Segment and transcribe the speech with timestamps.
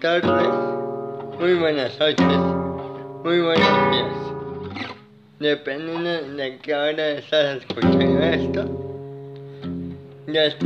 [0.00, 2.38] buenas tardes, muy buenas noches,
[3.24, 4.86] muy buenos días.
[5.40, 8.64] Dependiendo de qué hora estás escuchando esto,
[10.28, 10.56] ya,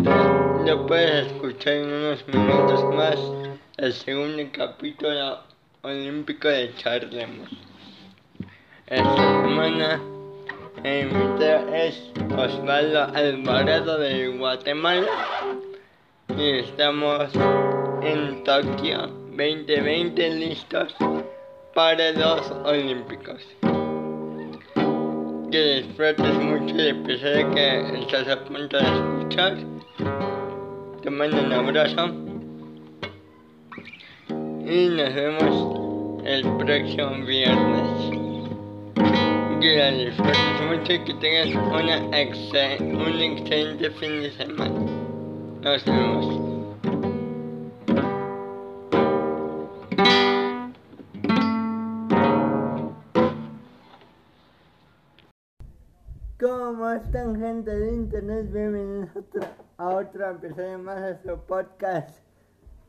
[0.64, 3.18] ya puedes escuchar en unos minutos más
[3.78, 5.38] el segundo capítulo
[5.82, 7.50] olímpico de Charlemos.
[8.86, 10.00] Esta semana
[10.84, 15.06] el invitado es Osvaldo Alvarado de Guatemala
[16.36, 17.30] y estamos
[18.02, 20.94] en Tokio 2020 listos
[21.74, 23.42] para los Olímpicos.
[25.50, 29.56] Que disfrutes mucho el episodio que estás a punto de escuchar.
[31.02, 32.08] Te mando un abrazo.
[34.28, 38.10] Y nos vemos el próximo viernes.
[39.62, 44.80] Que la disfrutes mucho y que tengas una un excelente fin de semana.
[45.62, 46.21] Nos vemos.
[56.64, 58.52] ¿Cómo están gente de internet?
[58.52, 59.08] Bienvenidos
[59.78, 62.20] a otro, episodio más de su podcast.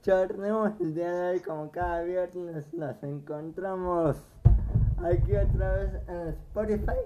[0.03, 4.15] Charnemos el día de hoy como cada viernes nos encontramos
[5.03, 6.99] aquí otra vez en Spotify.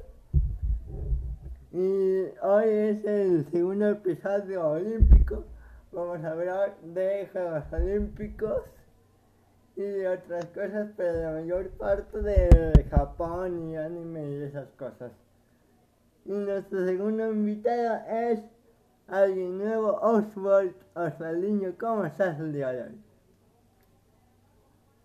[1.71, 5.45] Y hoy es el segundo episodio olímpico.
[5.93, 8.63] Vamos a hablar de Juegos Olímpicos
[9.77, 15.26] y de otras cosas, pero la mayor parte de Japón y anime y esas cosas.
[16.27, 18.41] Y nuestro segundo invitado es
[19.07, 21.73] alguien nuevo, Oswald Osvaldiño.
[21.79, 23.01] ¿Cómo estás el día de hoy?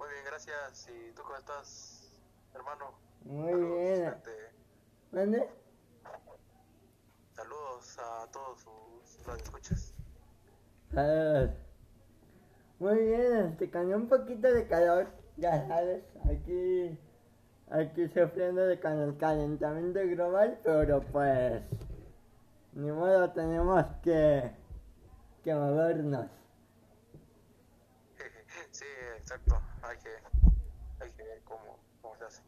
[0.01, 0.89] Muy bien, gracias.
[0.89, 2.11] ¿Y tú cómo estás,
[2.53, 2.87] hermano?
[3.25, 4.15] Muy bien.
[5.13, 5.49] ¿Dónde?
[7.37, 8.61] Saludos a todos
[9.07, 9.95] sus escuchas.
[10.93, 11.51] Saludos.
[12.81, 15.07] Muy bien, te cambió un poquito de calor,
[15.37, 16.99] ya sabes, aquí
[17.73, 21.63] aquí sufriendo de con el calentamiento global, pero pues
[22.75, 24.51] ni modo tenemos que,
[25.43, 26.27] que movernos.
[28.71, 28.85] Sí,
[29.19, 30.11] exacto, hay que,
[31.01, 32.43] hay que ver cómo, cómo se hace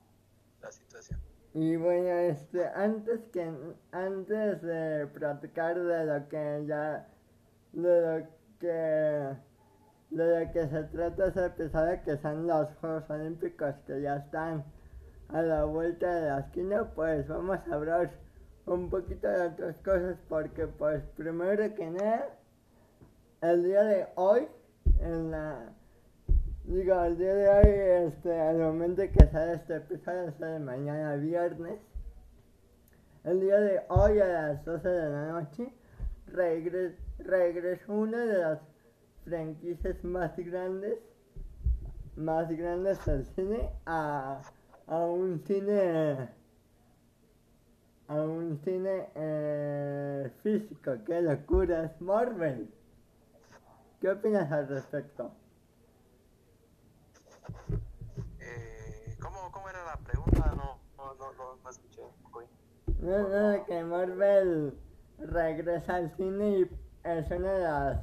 [0.63, 1.21] la situación.
[1.53, 3.53] Y bueno, este, antes que
[3.93, 7.07] antes de platicar de lo que ya
[7.73, 8.27] de lo
[8.59, 8.67] que
[10.11, 14.65] de lo que se trata ese episodio que son los Juegos Olímpicos que ya están
[15.35, 18.13] a la vuelta de la esquina, pues vamos a hablar
[18.67, 22.29] un poquito de otras cosas porque pues primero que nada,
[23.43, 24.47] el día de hoy,
[25.01, 25.73] en la
[26.63, 31.81] digo, el día de hoy, este, al momento que sale este episodio, sale mañana viernes.
[33.25, 35.73] El día de hoy a las 12 de la noche
[36.29, 38.61] regres, regresó una de las
[39.25, 41.01] franquicias más grandes,
[42.15, 44.41] más grandes del cine a
[44.87, 46.29] a un cine
[48.09, 52.69] a un cine eh, físico, qué locura es Marvel.
[54.01, 55.33] ¿Qué opinas al respecto?
[58.41, 60.55] Eh, ¿cómo, ¿Cómo era la pregunta?
[60.55, 62.03] No, no, no, no, no escuché.
[63.01, 64.79] No, no, que Marvel
[65.19, 66.71] regresa al cine y
[67.05, 68.01] es una de las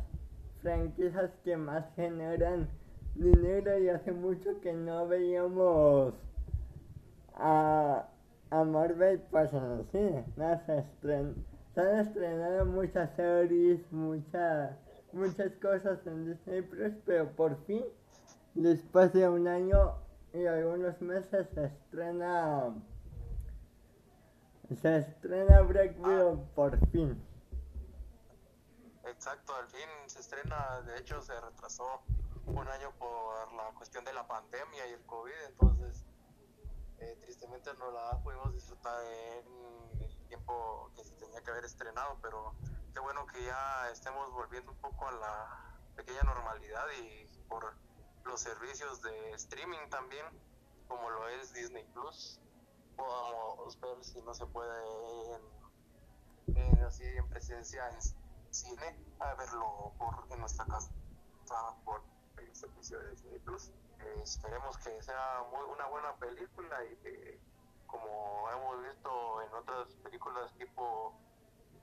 [0.61, 2.67] franquicias que más generan
[3.15, 6.13] dinero y hace mucho que no veíamos
[7.35, 8.07] a,
[8.49, 10.25] a Marvel pues en cine.
[10.35, 10.65] ¿no?
[10.65, 14.77] Se, estren, se han estrenado muchas series, muchas
[15.13, 17.83] muchas cosas en Disney Plus, pero por fin,
[18.53, 19.95] después de un año
[20.33, 22.73] y algunos meses, se estrena.
[24.81, 27.21] Se estrena Black Widow por fin.
[29.05, 32.01] Exacto, al fin se estrena, de hecho se retrasó
[32.45, 36.05] un año por la cuestión de la pandemia y el COVID, entonces
[37.01, 42.17] eh, tristemente no la pudimos disfrutar en el tiempo que se tenía que haber estrenado,
[42.21, 42.55] pero
[42.93, 47.73] qué bueno que ya estemos volviendo un poco a la pequeña normalidad y por
[48.23, 50.25] los servicios de streaming también,
[50.87, 52.39] como lo es Disney Plus,
[52.95, 55.35] podamos ver si no se puede
[56.55, 60.91] en, así en presencia en cine, a verlo por, en nuestra casa
[61.83, 62.01] por
[62.37, 63.71] el servicio de Disney Plus
[64.23, 67.39] esperemos que sea una buena película y que
[67.87, 71.13] como hemos visto en otras películas tipo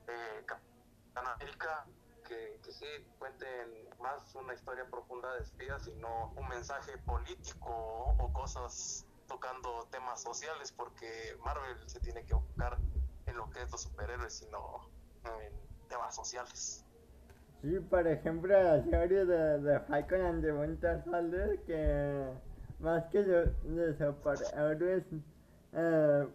[0.09, 0.47] eh,
[1.15, 1.87] América
[2.27, 2.87] que, sí
[3.19, 9.87] cuenten más una historia profunda de espías y no un mensaje político o, cosas tocando
[9.91, 12.79] temas sociales porque Marvel se tiene que enfocar
[13.27, 14.91] en lo que es los superhéroes y no
[15.25, 16.85] en temas sociales.
[17.63, 22.25] Sí, por ejemplo, la serie de, Falcon and the Winter Soldier, que
[22.79, 25.03] más que de, de superhéroes,
[25.73, 26.27] eh,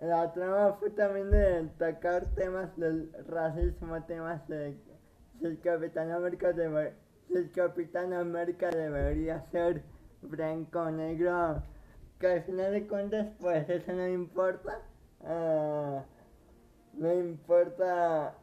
[0.00, 4.76] la trama fue también de tocar temas del racismo, temas de
[5.38, 6.94] si el Capitán América, debe,
[7.28, 9.82] si el Capitán América debería ser
[10.22, 11.62] blanco negro,
[12.18, 14.80] que al final de cuentas pues eso no importa,
[15.20, 16.00] uh,
[16.94, 18.34] no importa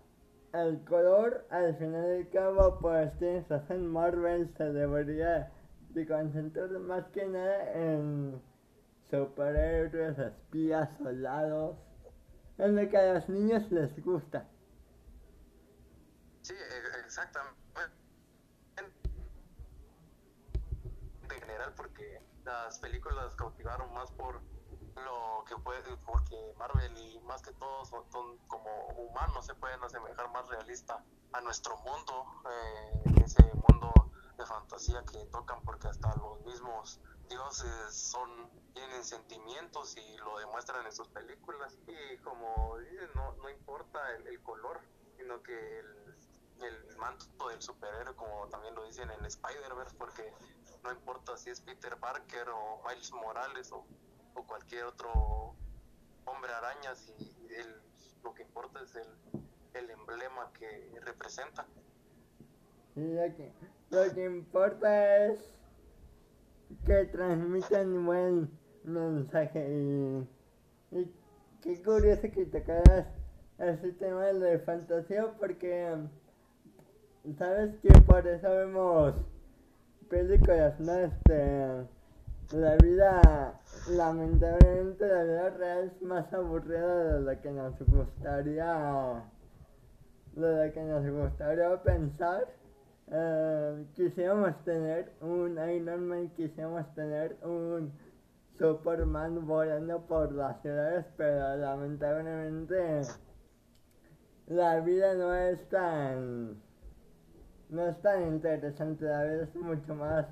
[0.63, 3.45] el color, al final del cabo pues tienes
[3.79, 5.51] Marvel se debería
[5.89, 8.41] de concentrar más que nada en
[9.09, 11.77] superhéroes, espías, soldados,
[12.57, 14.47] en lo que a los niños les gusta.
[16.41, 17.55] Sí, e-, exactamente.
[21.23, 24.41] En general, porque las películas cautivaron más por
[25.05, 28.03] lo que puede, porque Marvel y más que todo son,
[28.47, 33.93] como humanos, se pueden asemejar más realista a nuestro mundo, eh, ese mundo
[34.37, 36.99] de fantasía que tocan, porque hasta los mismos
[37.29, 41.77] dioses son tienen sentimientos y lo demuestran en sus películas.
[41.87, 44.81] Y como dicen no, no importa el, color
[45.17, 46.15] sino que el,
[46.61, 50.33] el, manto del superhéroe como también lo dicen en Spider-Verse porque
[50.83, 53.85] no importa si es Peter Parker o Miles Morales o,
[54.35, 55.55] o cualquier otro
[56.25, 57.11] hombre araña si
[57.49, 57.81] el,
[58.23, 59.07] lo que importa es el,
[59.73, 61.65] el emblema que representa.
[62.95, 63.51] Lo que,
[63.89, 65.39] lo que importa es
[66.85, 68.49] que transmiten buen
[68.83, 71.13] mensaje y, y
[71.61, 73.07] qué curioso que te quedas
[73.57, 75.95] ese tema de fantasía porque
[77.37, 79.15] sabes que por eso vemos
[80.09, 81.87] películas no este
[82.51, 83.59] la vida
[83.89, 89.23] lamentablemente la vida real es más aburrida de lo que nos gustaría
[90.33, 92.47] de lo que nos gustaría pensar
[93.07, 97.91] Uh, quisiéramos tener un Iron Man, quisiéramos tener un
[98.57, 103.01] Superman volando por las ciudades, pero lamentablemente
[104.47, 106.59] la vida no es tan
[107.69, 110.25] no es tan interesante, la vida es mucho más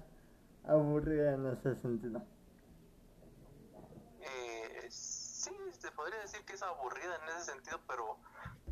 [0.64, 2.24] aburrida en ese sentido.
[4.22, 5.52] Eh, sí,
[5.84, 8.18] se podría decir que es aburrida en ese sentido, pero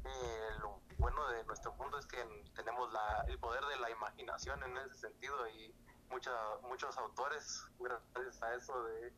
[0.05, 2.23] eh, lo bueno de nuestro mundo es que
[2.55, 5.75] tenemos la, el poder de la imaginación en ese sentido y
[6.09, 6.31] mucha,
[6.61, 9.13] muchos autores, gracias a eso de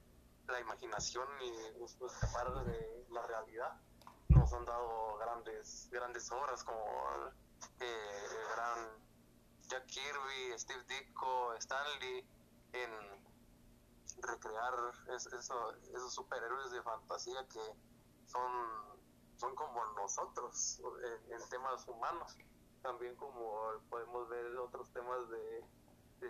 [0.48, 3.80] la imaginación y escapar de la realidad,
[4.30, 6.84] nos han dado grandes, grandes obras como
[7.80, 9.04] eh, el gran
[9.68, 12.28] Jack Kirby, Steve Ditko, Stanley,
[12.74, 13.24] en
[14.21, 14.74] recrear
[15.15, 17.62] esos superhéroes de fantasía que
[18.25, 18.51] son
[19.38, 20.81] son como nosotros
[21.30, 22.38] en, temas humanos,
[22.81, 25.65] también como podemos ver otros temas de,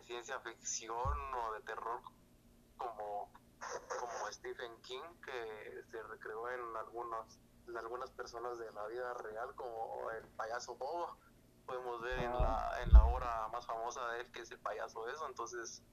[0.01, 0.95] ciencia ficción
[1.35, 2.01] o de terror
[2.77, 3.31] como,
[4.00, 9.53] como Stephen King, que se recreó en, algunos, en algunas personas de la vida real,
[9.56, 11.15] como el payaso Bobo.
[11.68, 15.07] Podemos ver en la, en la obra más famosa de él, que es el payaso
[15.07, 15.83] eso, entonces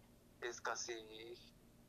[0.40, 1.34] es casi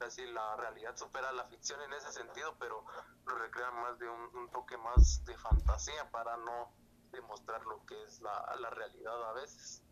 [0.02, 2.84] casi la realidad supera la ficción en ese sentido, pero
[3.28, 6.74] lo recrean más de un, toque más de fantasía para no
[7.12, 9.84] demostrar lo que es la, la realidad a veces.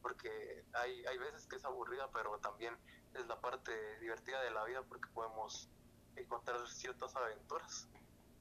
[0.00, 2.76] Porque hay, hay veces que es aburrida, pero también
[3.14, 5.68] es la parte divertida de la vida porque podemos
[6.14, 7.88] encontrar ciertas aventuras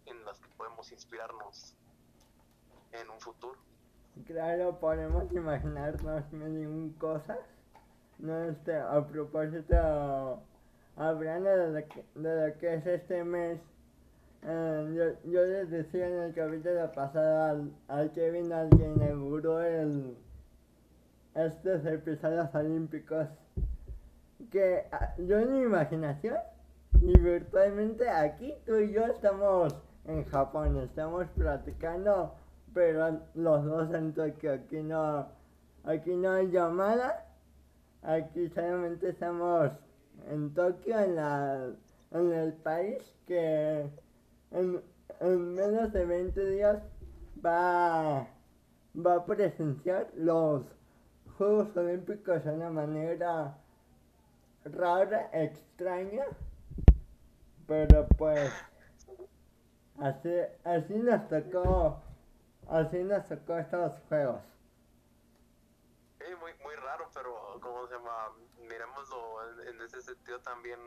[0.05, 1.75] en las que podemos inspirarnos
[2.91, 3.59] en un futuro.
[4.27, 7.39] Claro, podemos imaginarnos mil cosas.
[8.19, 10.43] No este, a propósito
[10.95, 13.59] hablando de lo de lo que es este mes,
[14.43, 20.17] eh, yo, yo, les decía en el capítulo pasado al, Kevin al que inauguró el,
[21.35, 23.27] estos episodios olímpicos
[24.51, 26.37] que ah, yo en imaginación
[27.01, 32.35] y virtualmente aquí tú y yo estamos en Japón, estamos platicando,
[32.73, 35.27] pero los dos en Tokio, aquí no,
[35.83, 37.25] aquí no hay llamada,
[38.01, 39.71] aquí solamente estamos
[40.29, 41.69] en Tokio, en, la,
[42.11, 42.97] en el país,
[43.27, 43.89] que
[44.51, 44.81] en,
[45.55, 46.81] menos de 20 días
[47.45, 48.27] va,
[48.95, 50.63] va a presenciar los
[51.37, 53.57] Juegos Olímpicos de una manera
[54.65, 56.25] rara, extraña,
[57.67, 58.51] pero pues
[59.99, 60.29] así,
[60.63, 62.01] así nos tocó,
[62.67, 64.41] así nos tocó estos juegos.
[66.23, 68.31] Sí, muy, muy raro, pero ¿cómo se llama?
[68.59, 70.79] miremoslo en ese sentido también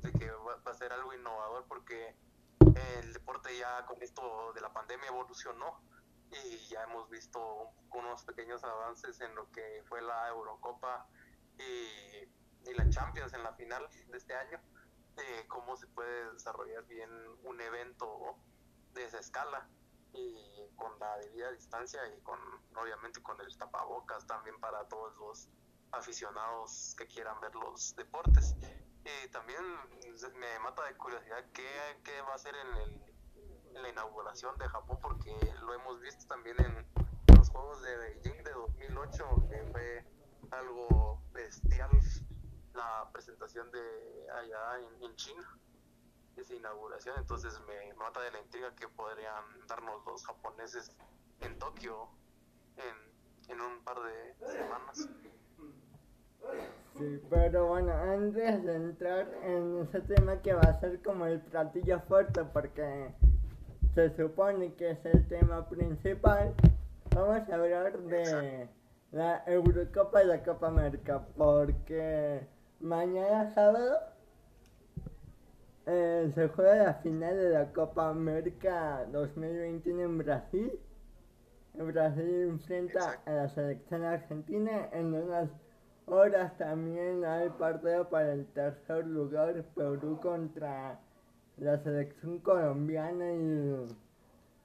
[0.00, 2.16] de que va, a ser algo innovador porque
[2.98, 5.82] el deporte ya con esto de la pandemia evolucionó
[6.30, 11.06] y ya hemos visto unos pequeños avances en lo que fue la Eurocopa
[11.58, 14.58] y, y la Champions en la final de este año,
[15.16, 17.10] de cómo se puede desarrollar bien
[17.44, 18.36] un evento
[18.94, 19.68] de esa escala
[20.12, 22.38] y con la debida distancia y con
[22.76, 25.48] obviamente con el tapabocas también para todos los
[25.92, 28.56] aficionados que quieran ver los deportes.
[29.04, 29.62] Y también
[30.34, 31.68] me mata de curiosidad qué,
[32.04, 33.16] qué va a hacer en, el,
[33.76, 36.86] en la inauguración de Japón, porque lo hemos visto también en
[37.36, 40.04] los Juegos de Beijing de 2008, que fue
[40.52, 41.90] algo bestial
[42.74, 45.58] la presentación de allá en, China,
[46.36, 47.16] esa inauguración.
[47.18, 50.94] Entonces me mata de la intriga que podrían darnos los japoneses
[51.40, 52.08] en Tokio
[52.76, 55.08] en, en un par de semanas.
[56.98, 61.40] Sí, pero bueno, antes de entrar en ese tema que va a ser como el
[61.40, 63.14] platillo fuerte, porque
[63.94, 66.54] se supone que es el tema principal,
[67.14, 68.68] vamos a hablar de
[69.12, 72.46] la Eurocopa y la Copa América, porque
[72.80, 74.11] mañana sábado
[75.86, 80.72] eh, se juega la final de la Copa América 2021 en Brasil.
[81.74, 85.48] Brasil enfrenta a la selección argentina en unas
[86.06, 90.98] horas también hay partido para el tercer lugar, Perú contra
[91.58, 93.86] la selección colombiana y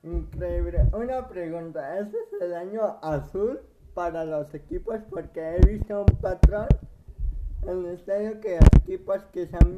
[0.03, 0.83] increíble.
[0.93, 3.59] Una pregunta, ¿ese es el año azul
[3.93, 4.99] para los equipos?
[5.09, 6.67] Porque he visto un patrón
[7.63, 9.75] en el estadio que los equipos que se han,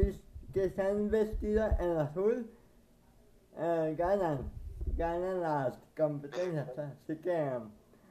[0.54, 2.52] que se han vestido en azul
[3.58, 4.52] eh, ganan,
[4.96, 6.70] ganan las competencias.
[6.78, 7.60] Así que,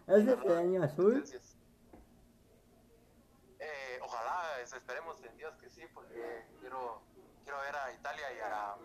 [0.06, 1.24] ¿ese es el año azul?
[4.76, 7.00] esperemos en Dios que sí, porque quiero,
[7.42, 8.76] quiero ver a Italia y a,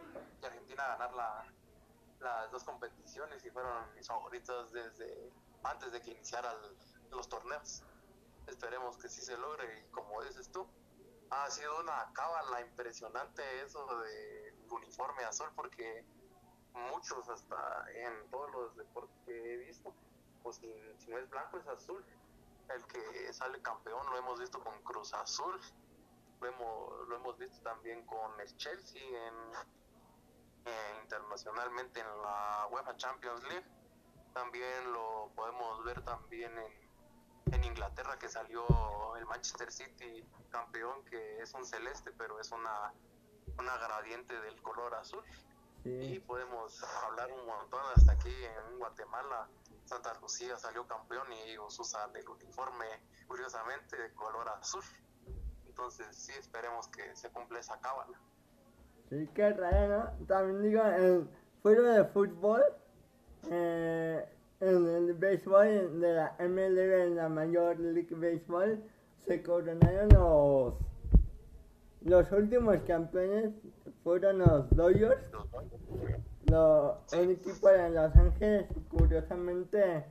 [0.46, 1.46] Argentina ganar la,
[2.20, 5.32] las dos competiciones y fueron mis favoritos desde
[5.64, 6.56] antes de que iniciaran
[7.12, 7.84] los torneos.
[8.48, 10.68] Esperemos que sí se logre y como dices tú,
[11.42, 16.06] ha sido una cábala impresionante eso de uniforme azul porque
[16.74, 19.94] muchos hasta en todos los deportes que he visto,
[20.42, 20.68] pues si,
[21.08, 22.04] no es blanco es azul.
[22.70, 25.60] El que sale campeón, lo hemos visto con Cruz Azul,
[26.40, 29.34] lo hemos, lo hemos visto también con el Chelsea en,
[31.04, 33.68] internacionalmente en la UEFA Champions League,
[34.34, 36.83] también lo podemos ver también en,
[37.62, 38.66] Inglaterra que salió
[39.18, 42.94] el Manchester City campeón que es un celeste pero es una,
[43.60, 45.24] una gradiente del color azul
[45.86, 49.50] y podemos hablar un montón hasta aquí en Guatemala
[49.86, 52.86] Santa Lucía salió campeón y usan el uniforme,
[53.28, 54.84] curiosamente, de color azul.
[55.68, 58.18] Entonces, sí, esperemos que se cumpla esa cábala.
[59.10, 60.26] Sí, qué raro, ¿no?
[60.26, 61.30] También digo, en
[61.62, 62.64] fuera de fútbol,
[63.50, 64.33] eh,
[64.64, 68.82] en el béisbol de la MLB, en la Major League Baseball,
[69.26, 70.74] se coronaron los,
[72.06, 73.52] los últimos campeones,
[74.04, 75.22] fueron los Dodgers.
[76.50, 80.06] Lo, un equipo de Los Ángeles, curiosamente,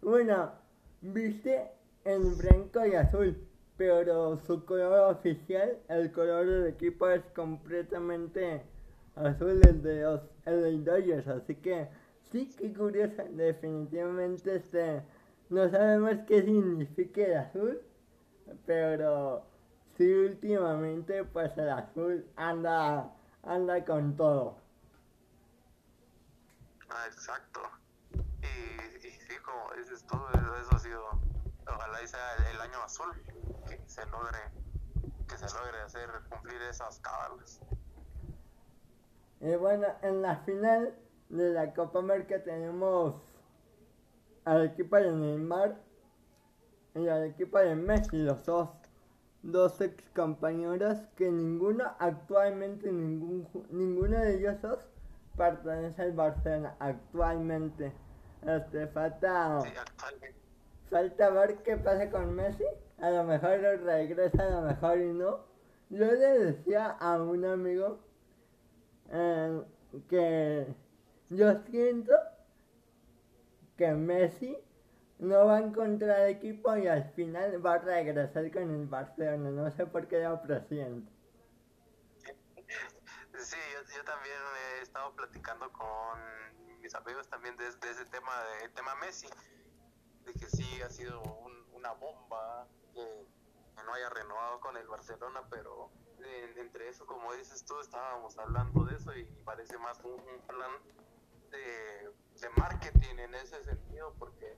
[0.00, 0.52] bueno,
[1.00, 1.70] viste
[2.04, 3.36] en blanco y azul,
[3.76, 8.62] pero su color oficial, el color del equipo es completamente
[9.16, 11.88] azul, el de los el Dodgers, así que
[12.30, 15.02] sí que curioso, definitivamente este,
[15.50, 17.82] no sabemos qué significa el azul,
[18.66, 19.44] pero
[19.96, 23.10] sí últimamente pues el azul anda,
[23.42, 24.56] anda con todo.
[26.90, 27.60] Ah, exacto.
[28.12, 30.16] Y, y sí, como dices tú,
[30.60, 31.04] eso ha sido,
[31.66, 33.12] ojalá sea el, año azul,
[33.66, 34.38] que se logre,
[35.28, 37.60] que se logre hacer cumplir esas cábalas.
[39.40, 40.94] Y bueno, en la final
[41.28, 43.14] de la Copa América tenemos
[44.44, 45.76] al equipo de Neymar
[46.94, 48.70] y al equipo de Messi, los dos,
[49.42, 54.78] dos ex compañeros que ninguno actualmente, ningún, ninguno de ellos dos
[55.36, 57.92] pertenece al Barcelona actualmente.
[58.46, 59.60] Este, falta,
[60.90, 62.64] falta ver qué pasa con Messi.
[63.00, 65.40] A lo mejor regresa, a lo mejor y no.
[65.90, 67.98] Yo le decía a un amigo
[69.10, 69.62] eh,
[70.08, 70.66] que
[71.30, 72.12] yo siento
[73.76, 74.58] que Messi
[75.18, 79.50] no va a encontrar equipo y al final va a regresar con el Barcelona.
[79.50, 81.10] No sé por qué lo presiento.
[83.38, 83.56] Sí,
[83.94, 84.36] yo, también
[84.78, 86.18] he estado platicando con
[86.80, 89.28] mis amigos también de, ese tema, de tema Messi,
[90.24, 91.22] de que sí ha sido
[91.72, 93.26] una bomba que,
[93.86, 95.90] no haya renovado con el Barcelona, pero
[96.56, 100.72] entre eso, como dices tú, estábamos hablando de eso y parece más un, plan
[101.50, 104.56] de, marketing en ese sentido, porque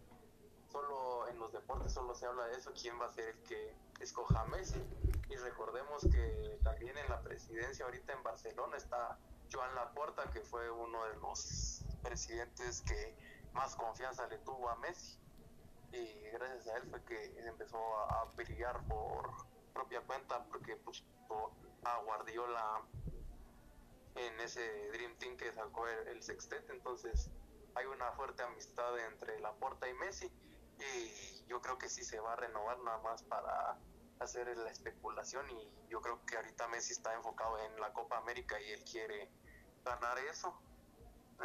[1.52, 4.82] deporte solo se habla de eso, quién va a ser el que escoja a Messi.
[5.28, 9.18] Y recordemos que también en la presidencia ahorita en Barcelona está
[9.52, 13.16] Joan Laporta, que fue uno de los presidentes que
[13.52, 15.18] más confianza le tuvo a Messi.
[15.92, 19.28] Y gracias a él fue que empezó a, brillar por
[19.72, 21.04] propia cuenta, porque puso
[21.84, 22.82] a Guardiola
[24.14, 26.72] en ese Dream Team que sacó el, sextete.
[26.72, 27.30] Entonces
[27.74, 30.26] hay una fuerte amistad entre Laporta y Messi.
[30.78, 33.78] Y yo creo que sí se va a renovar nada más para
[34.20, 38.60] hacer la especulación y yo creo que ahorita Messi está enfocado en la Copa América
[38.60, 39.30] y él quiere
[39.82, 40.54] ganar eso,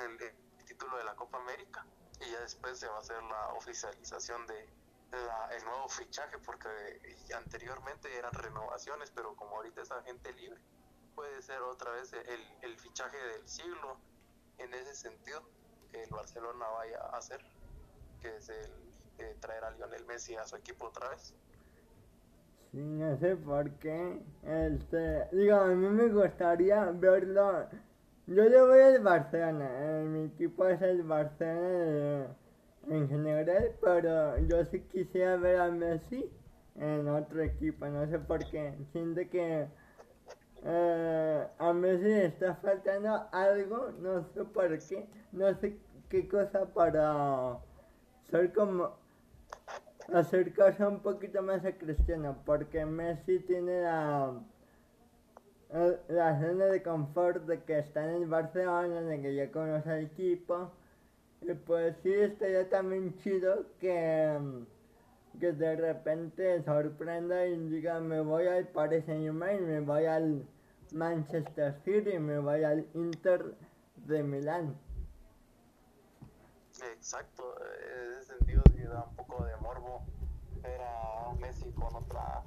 [0.02, 0.18] el,
[0.66, 1.86] título de la Copa América
[2.20, 4.68] y ya después se va a hacer la oficialización de
[5.52, 6.68] el nuevo fichaje porque
[7.36, 10.60] anteriormente eran renovaciones pero como ahorita es agente libre
[11.16, 13.98] puede ser otra vez el, el fichaje del siglo
[14.58, 15.42] en ese sentido
[15.92, 17.42] que el Barcelona vaya a hacer
[18.22, 21.34] que es el traer a Lionel Messi a su equipo otra vez
[22.76, 24.20] Sí, no sé por qué.
[24.44, 27.70] Este, digo, a mí me gustaría verlo.
[28.28, 32.36] Yo le voy al Barcelona, eh, mi equipo es el Barcelona
[32.90, 36.30] en general, pero yo sí quisiera ver a Messi
[36.76, 38.74] en otro equipo, no sé por qué.
[38.92, 39.68] Siento que
[40.68, 45.78] eh, a Messi le está faltando algo, no sé por qué, no sé
[46.10, 47.60] qué cosa para
[48.32, 48.96] ser como
[50.12, 54.34] acercarse un poquito más a Cristiano, porque Messi tiene la,
[56.08, 60.02] la zona de confort de que está en el Barcelona, de que ya conoce al
[60.02, 60.72] equipo.
[61.42, 64.36] Y pues sí, estaría también chido que,
[65.40, 70.44] que de repente sorprenda y diga me voy al Paris Saint Germain, me voy al
[70.96, 73.54] Manchester City, me voy al Inter
[74.08, 74.80] de Milán.
[76.94, 80.06] Exacto, en ese sentido sí da un poco de morbo
[80.62, 82.44] ver a Messi con otra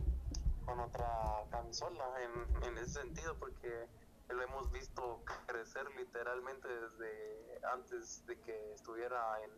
[0.65, 3.87] con otra camisola en, en ese sentido porque
[4.31, 9.51] lo hemos visto crecer literalmente desde antes de que estuviera en,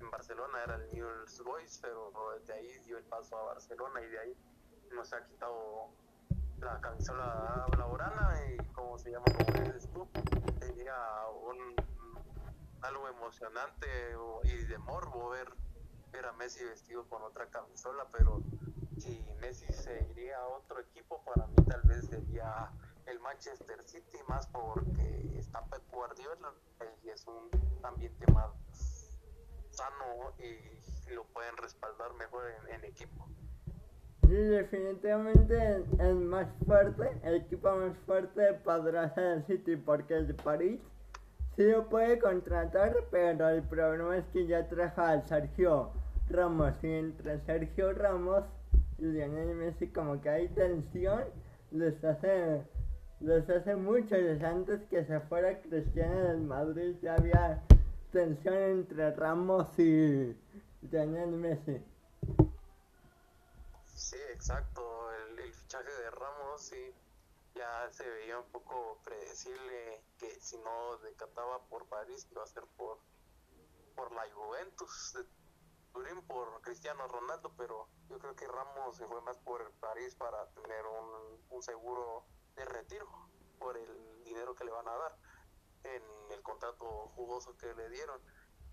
[0.00, 2.10] en Barcelona, era el Newell's Boys, pero
[2.46, 4.36] de ahí dio el paso a Barcelona y de ahí
[4.92, 5.90] no se ha quitado
[6.58, 10.08] la camisola laborana y como se llama como dices tú,
[10.60, 10.94] sería
[11.42, 11.74] un
[12.82, 13.86] algo emocionante
[14.44, 15.48] y de morbo ver,
[16.12, 18.42] ver a Messi vestido con otra camisola, pero
[18.98, 22.70] si Messi se iría a otro equipo, para mí tal vez sería
[23.06, 25.82] el Manchester City, más porque está Pep
[27.02, 27.50] y es un
[27.82, 28.50] ambiente más
[29.70, 33.28] sano y lo pueden respaldar mejor en, equipo.
[34.26, 40.28] Sí, definitivamente el más fuerte, el equipo más fuerte podrá ser el City porque es
[40.28, 40.80] de París
[41.56, 45.92] Sí lo puede contratar, pero el problema es que ya trajo a Sergio
[46.28, 48.42] Ramos y entre Sergio Ramos
[48.98, 51.22] y Lionel Messi como que hay tensión,
[51.70, 52.60] les hace,
[53.20, 54.16] les hace mucho.
[54.44, 57.62] Antes que se fuera Cristiano del Madrid ya había
[58.10, 60.36] tensión entre Ramos y
[60.90, 61.80] Lionel Messi.
[64.14, 65.12] Sí, exacto.
[65.12, 66.94] El, el fichaje de Ramos sí
[67.52, 72.62] ya se veía un poco predecible que si no decataba por París iba a ser
[72.76, 73.00] por
[73.96, 75.24] por la Juventus de
[75.92, 80.48] Turín por Cristiano Ronaldo pero yo creo que Ramos se fue más por París para
[80.50, 82.24] tener un, un seguro
[82.54, 83.08] de retiro
[83.58, 85.18] por el dinero que le van a dar
[85.82, 88.22] en el contrato jugoso que le dieron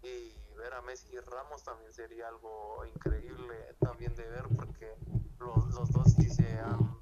[0.03, 4.95] y ver a Messi y Ramos también sería algo increíble también de ver porque
[5.39, 7.01] los, los dos sí se han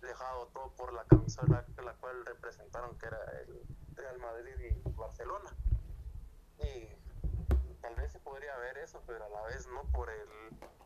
[0.00, 3.62] dejado todo por la camisola la cual representaron que era el
[3.94, 5.50] Real Madrid y Barcelona.
[6.58, 6.88] Y
[7.80, 10.28] tal vez se podría ver eso, pero a la vez no por el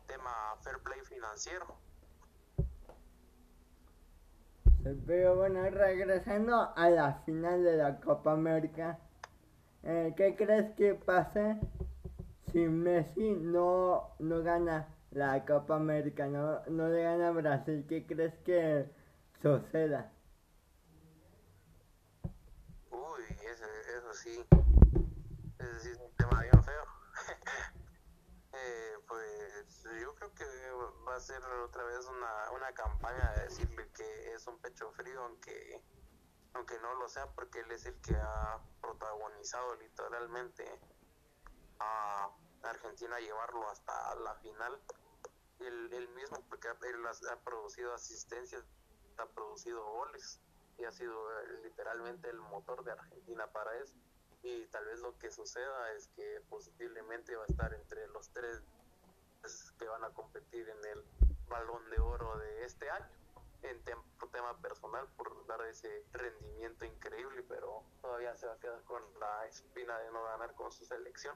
[0.07, 1.77] tema fair play financiero.
[5.05, 8.99] Pero bueno, regresando a la final de la Copa América,
[9.83, 11.57] eh, ¿qué crees que pase
[12.51, 17.85] si Messi no, no gana la Copa América, no, no le gana a Brasil?
[17.87, 18.89] ¿Qué crees que
[19.41, 20.11] suceda.
[22.91, 23.65] Uy, eso,
[23.97, 24.45] eso sí,
[25.59, 26.83] eso sí es un tema bien feo.
[28.53, 30.45] eh, pues yo creo que
[31.07, 35.21] va a ser otra vez una, una campaña de decirle que es un pecho frío,
[35.23, 35.81] aunque,
[36.53, 40.65] aunque no lo sea, porque él es el que ha protagonizado literalmente
[41.79, 42.29] a
[42.63, 44.81] Argentina a llevarlo hasta la final.
[45.59, 48.63] Él, mismo, porque él ha producido asistencias
[49.19, 50.39] ha producido goles
[50.77, 53.95] y ha sido eh, literalmente el motor de Argentina para eso.
[54.41, 58.61] Y tal vez lo que suceda es que posiblemente va a estar entre los tres
[59.77, 61.03] que van a competir en el
[61.47, 63.18] balón de oro de este año.
[63.63, 63.81] En
[64.31, 69.47] tema personal, por dar ese rendimiento increíble, pero todavía se va a quedar con la
[69.47, 71.35] espina de no ganar con su selección.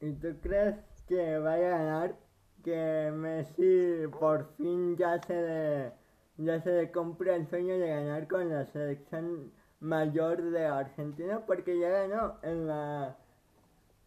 [0.00, 2.16] ¿Y tú crees que vaya a ganar?
[2.64, 5.92] Que Messi por fin ya se le,
[6.38, 11.78] ya se le compra el sueño de ganar con la selección mayor de Argentina porque
[11.78, 13.16] ya ganó en la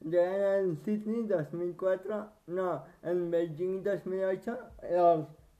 [0.02, 4.58] ya ganó en Sydney 2004 no en Beijing 2008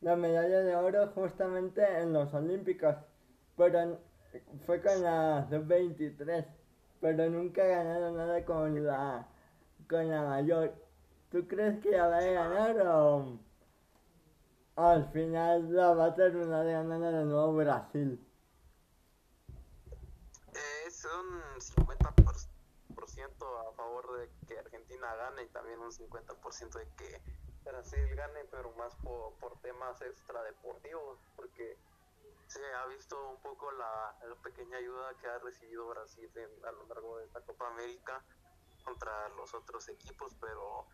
[0.04, 2.96] la medalla de oro justamente en los Olímpicos
[3.56, 4.00] pero
[4.66, 6.46] fue con la 23
[7.02, 9.28] pero nunca ha ganado nada con la
[9.90, 10.74] con la mayor
[11.32, 13.40] ¿tú crees que ya va a ganar o
[14.76, 18.20] al final la va a terminar ganando de nuevo Brasil?
[21.06, 22.10] un 50%
[23.70, 27.22] a favor de que Argentina gane y también un 50% de que
[27.64, 31.78] Brasil gane, pero más por, por temas extradeportivos, porque
[32.48, 36.30] se ha visto un poco la, pequeña ayuda que ha recibido Brasil
[36.68, 38.24] a lo largo de esta Copa América
[38.84, 40.86] contra los otros equipos, pero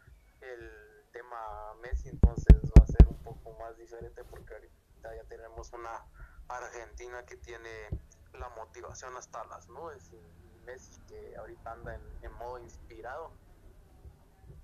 [0.41, 5.73] el tema Messi entonces va a ser un poco más diferente porque ahorita ya tenemos
[5.73, 6.05] una
[6.47, 7.89] Argentina que tiene
[8.33, 13.31] la motivación hasta las nubes y Messi que ahorita anda en, modo inspirado.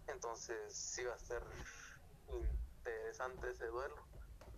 [0.08, 1.44] Entonces sí va a ser
[2.32, 3.96] interesante ese duelo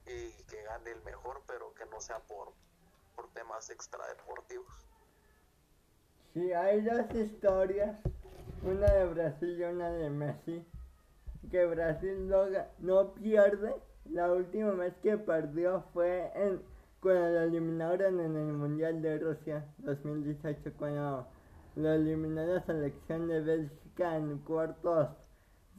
[0.06, 2.54] y que gane el mejor, pero que no sea por,
[3.16, 4.86] por temas extradeportivos.
[6.34, 8.00] Sí, hay dos historias,
[8.64, 10.66] una de Brasil y una de Messi,
[11.50, 12.46] que Brasil no,
[12.80, 13.76] no pierde,
[14.06, 16.62] la última vez que perdió fue en
[17.02, 21.28] cuando lo eliminaron en el Mundial de Rusia 2018, cuando
[21.76, 25.10] lo eliminó la selección de Bélgica en cuartos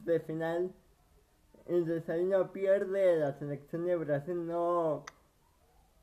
[0.05, 0.73] de final.
[1.69, 5.05] Entonces ahí no pierde la selección de Brasil, no.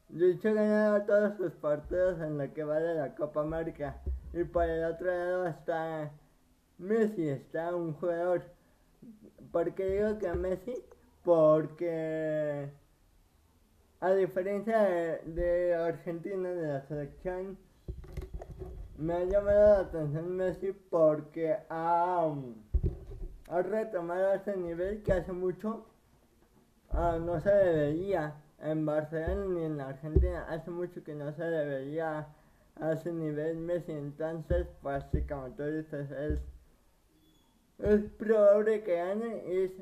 [0.09, 4.01] De hecho, ganado todos sus partidos en lo que va de la Copa América.
[4.33, 6.13] Y por el otro lado está
[6.79, 8.45] Messi, está un jugador.
[9.51, 10.75] ¿Por qué digo que Messi?
[11.25, 12.71] Porque
[13.99, 14.79] a diferencia
[15.25, 17.59] de, Argentina, de la selección,
[18.99, 22.33] me ha llamado la atención Messi porque ha,
[23.49, 25.87] ha retomado ese nivel que hace mucho
[26.91, 30.47] ah, no se le veía en Barcelona ni en Argentina.
[30.49, 32.27] Hace mucho que no se le veía
[32.81, 33.93] a ese nivel Messi.
[33.93, 36.41] Entonces, pues sí, como tú dices, es,
[37.79, 39.65] es probable que gane.
[39.65, 39.73] Es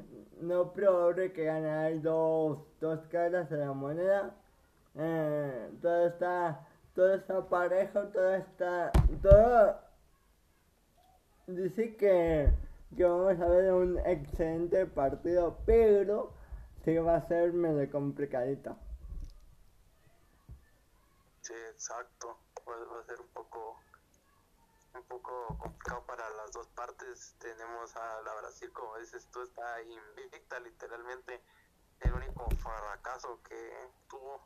[0.40, 1.70] no probable que gane.
[1.70, 4.34] Hay dos, dos caras de la moneda.
[4.96, 9.76] Eh, todo está todo está parejo, todo está todo
[11.48, 12.48] dice que,
[12.94, 16.32] que vamos a ver un excelente partido, pero
[16.84, 18.76] sí va a ser medio complicadito.
[21.42, 22.38] Sí, exacto.
[22.66, 23.78] Va a ser un poco
[24.94, 27.34] un poco complicado para las dos partes.
[27.38, 31.42] Tenemos a la Brasil, como dices tú, está invicta literalmente.
[32.00, 33.72] El único fracaso que
[34.08, 34.40] tuvo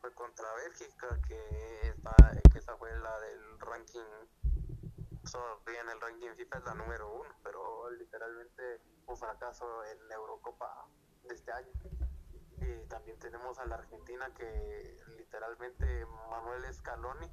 [0.00, 2.14] fue contra Bélgica, que, está,
[2.52, 4.00] que esa fue la del ranking,
[5.34, 10.86] en el ranking FIFA es la número uno, pero literalmente un fracaso en la Eurocopa
[11.24, 11.72] de este año.
[12.58, 17.26] Y también tenemos a la Argentina que literalmente Manuel Scaloni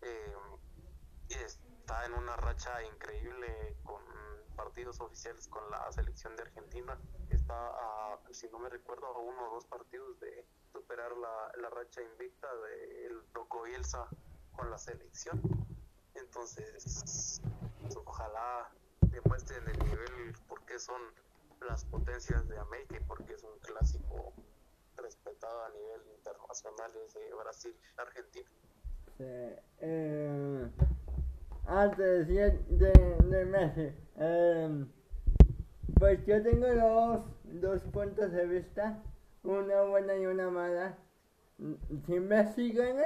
[0.00, 0.36] eh,
[1.28, 4.02] está en una racha increíble con
[4.56, 6.98] partidos oficiales con la selección de Argentina.
[7.30, 11.70] Está, a, si no me recuerdo, a uno o dos partidos de superar la, la
[11.70, 14.08] racha invicta de el Loco Bielsa
[14.56, 15.61] con la selección.
[16.14, 17.40] Entonces,
[18.04, 18.70] ojalá
[19.10, 21.00] demuestren el nivel porque son
[21.68, 24.32] las potencias de América y porque es un clásico
[24.96, 28.50] respetado a nivel internacional de Brasil-Argentina.
[29.18, 29.24] Sí,
[29.80, 30.70] eh,
[31.66, 33.92] antes de, de, de Messi.
[34.16, 34.88] Em,
[35.98, 39.02] pues yo tengo dos, dos puntos de vista,
[39.44, 40.98] una buena y una mala.
[42.06, 43.04] Si Messi gana,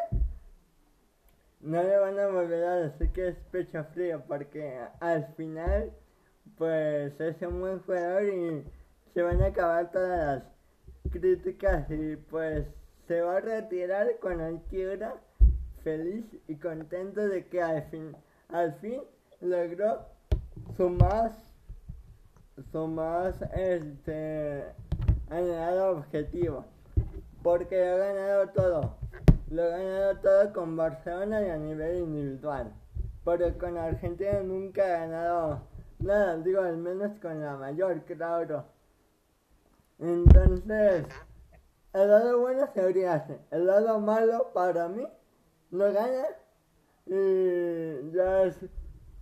[1.61, 5.93] no le van a volver a decir que es pecho frío, porque al final,
[6.57, 8.65] pues es un buen jugador y
[9.15, 12.67] se van a acabar todas las críticas y pues
[13.07, 15.15] se va a retirar con el quiera
[15.83, 18.17] feliz y contento de que al fin
[18.49, 19.01] al fin
[19.41, 20.07] logró
[20.77, 21.33] su más,
[22.71, 24.65] su más este,
[25.31, 26.65] anhelado objetivo.
[27.43, 28.97] Porque ha ganado todo.
[29.51, 32.73] Lo ha ganado todo con Barcelona y a nivel individual.
[33.25, 35.61] Porque con Argentina nunca ha ganado
[35.99, 38.65] nada, digo, al menos con la mayor, claro.
[39.99, 41.07] Entonces,
[41.93, 43.41] el lado bueno sería ese.
[43.51, 45.07] El lado malo para mí,
[45.71, 46.27] no gana.
[47.07, 48.59] Y ya es.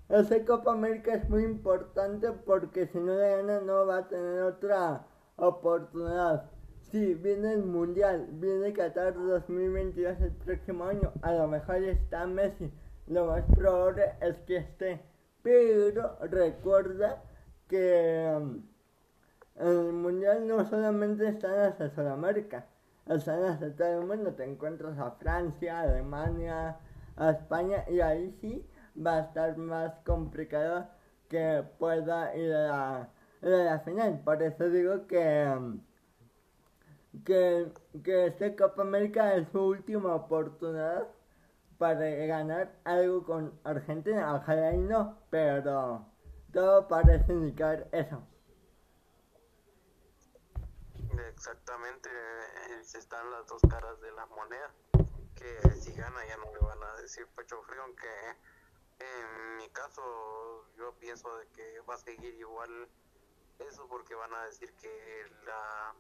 [0.08, 4.42] Ese Copa América es muy importante porque si no le gana no va a tener
[4.42, 5.06] otra
[5.36, 6.50] oportunidad.
[6.94, 11.12] Sí, viene el Mundial, viene Qatar 2022 el próximo año.
[11.22, 12.72] A lo mejor está Messi.
[13.08, 15.00] Lo más probable es que esté.
[15.42, 17.20] Pero recuerda
[17.66, 18.62] que um,
[19.56, 22.66] el Mundial no solamente está en Sudamérica,
[23.08, 24.32] está en todo el mundo.
[24.34, 26.78] Te encuentras a Francia, Alemania,
[27.16, 28.64] a España y ahí sí
[28.96, 30.86] va a estar más complicado
[31.28, 33.08] que pueda ir a
[33.40, 34.20] la, final.
[34.24, 35.80] Por eso digo que, um,
[37.24, 37.72] que,
[38.02, 41.08] que este Copa América es su última oportunidad
[41.78, 44.34] para ganar algo con Argentina.
[44.34, 46.04] Ojalá y no, pero
[46.52, 48.22] todo parece indicar eso.
[51.28, 54.70] Exactamente, eh, están las dos caras de la moneda,
[55.34, 58.08] que si gana ya no le van a decir pecho frío, aunque
[58.98, 60.02] en mi caso
[60.76, 62.88] yo pienso de que va a seguir igual
[63.58, 65.94] eso porque van a decir que la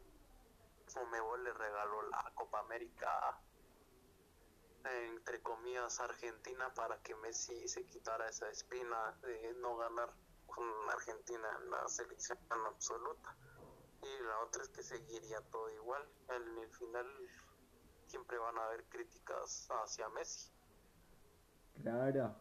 [0.94, 3.38] Fomebol le regaló la Copa América
[4.84, 10.10] entre comillas Argentina para que Messi se quitara esa espina de no ganar
[10.46, 13.34] con Argentina en la selección absoluta.
[14.02, 16.02] Y la otra es que seguiría todo igual.
[16.28, 17.06] En el final
[18.06, 20.52] siempre van a haber críticas hacia Messi.
[21.82, 22.36] Claro.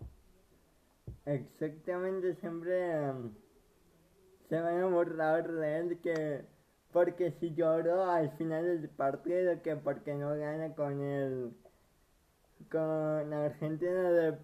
[1.26, 3.34] Exactamente siempre um,
[4.50, 6.53] se van a borrar de él que
[6.94, 11.52] porque si lloró al final del partido que porque no gana con el
[12.72, 14.38] con Argentina de,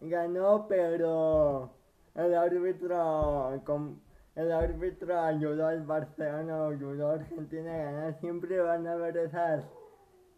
[0.00, 1.70] ganó, pero
[2.14, 3.60] el árbitro
[4.36, 8.20] el árbitro ayudó al Barcelona, ayudó a Argentina a ganar.
[8.20, 9.64] Siempre van a haber esas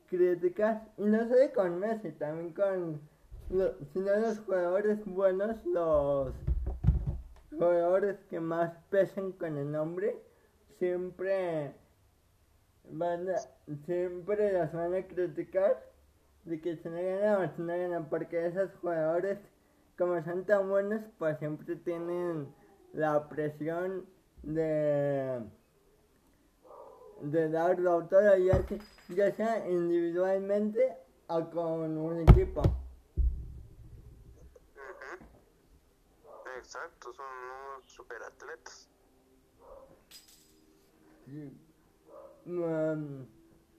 [0.09, 0.83] críticas.
[0.97, 3.01] Y no solo con Messi, también con
[3.93, 6.33] sino los jugadores buenos, los
[7.51, 10.17] jugadores que más pesen con el nombre,
[10.83, 11.73] siempre
[12.91, 13.37] van a,
[13.87, 15.81] siempre los van a criticar
[16.43, 19.39] de que se no ganan o se no ganan, porque esos jugadores,
[19.97, 22.53] como son tan buenos, pues siempre tienen
[22.95, 24.07] la presión
[24.43, 25.41] de,
[27.21, 28.67] de darlo todo, ya,
[29.11, 30.97] ya sea individualmente
[31.29, 32.61] o con un equipo.
[36.59, 38.21] Exacto, son unos super
[41.27, 41.53] Sí.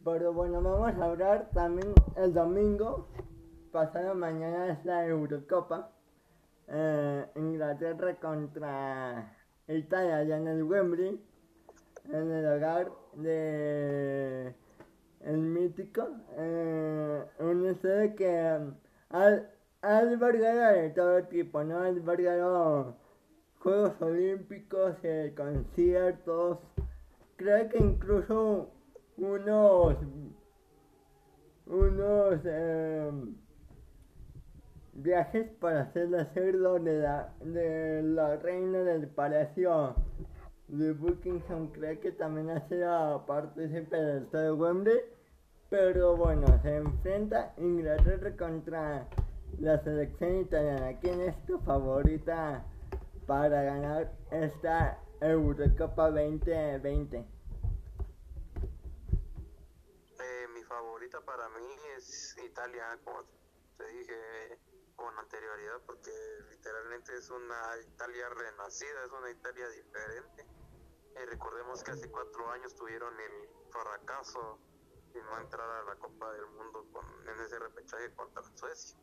[0.04, 3.08] Pero bueno, vamos a hablar también el domingo.
[3.72, 5.92] Pasado mañana es la Eurocopa.
[6.68, 9.36] Eh, Inglaterra contra
[9.68, 11.22] Italia allá en el Wembley.
[12.06, 14.54] En el hogar de
[15.22, 16.08] el mítico.
[16.38, 18.30] Eh, un estadio que
[19.10, 19.42] ha,
[19.82, 21.80] albergado de todo tipo, ¿no?
[21.80, 22.96] Ha albergado
[23.60, 24.96] Juegos Olímpicos,
[25.36, 26.60] conciertos.
[27.38, 28.70] Creo que incluso
[29.18, 29.98] unos
[31.66, 33.36] unos em,
[34.94, 39.96] viajes para hacer la cerdo de la, de la reina del palacio
[40.68, 41.68] de Buckingham.
[41.72, 45.14] Creo que también ha sido partícipe del estado de Wembley
[45.74, 49.08] pero bueno se enfrenta Inglaterra contra
[49.60, 51.00] la selección italiana.
[51.02, 52.64] ¿quién es tu favorita
[53.26, 57.26] para ganar esta Eurocopa 2020?
[61.26, 63.24] para mí es Italia, como
[63.78, 64.60] te dije
[64.96, 66.12] con anterioridad, porque
[66.50, 70.46] literalmente es una Italia renacida, es una Italia diferente.
[71.16, 74.60] Eh, recordemos que hace cuatro años tuvieron el fracaso
[75.14, 78.98] de no entrar a la Copa del Mundo con, en ese repechaje contra Suecia.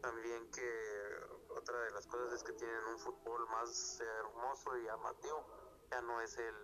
[0.00, 5.44] También que otra de las cosas es que tienen un fútbol más hermoso y llamativo.
[5.90, 6.54] Ya no es el,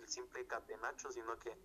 [0.00, 1.56] el simple catenacho, sino que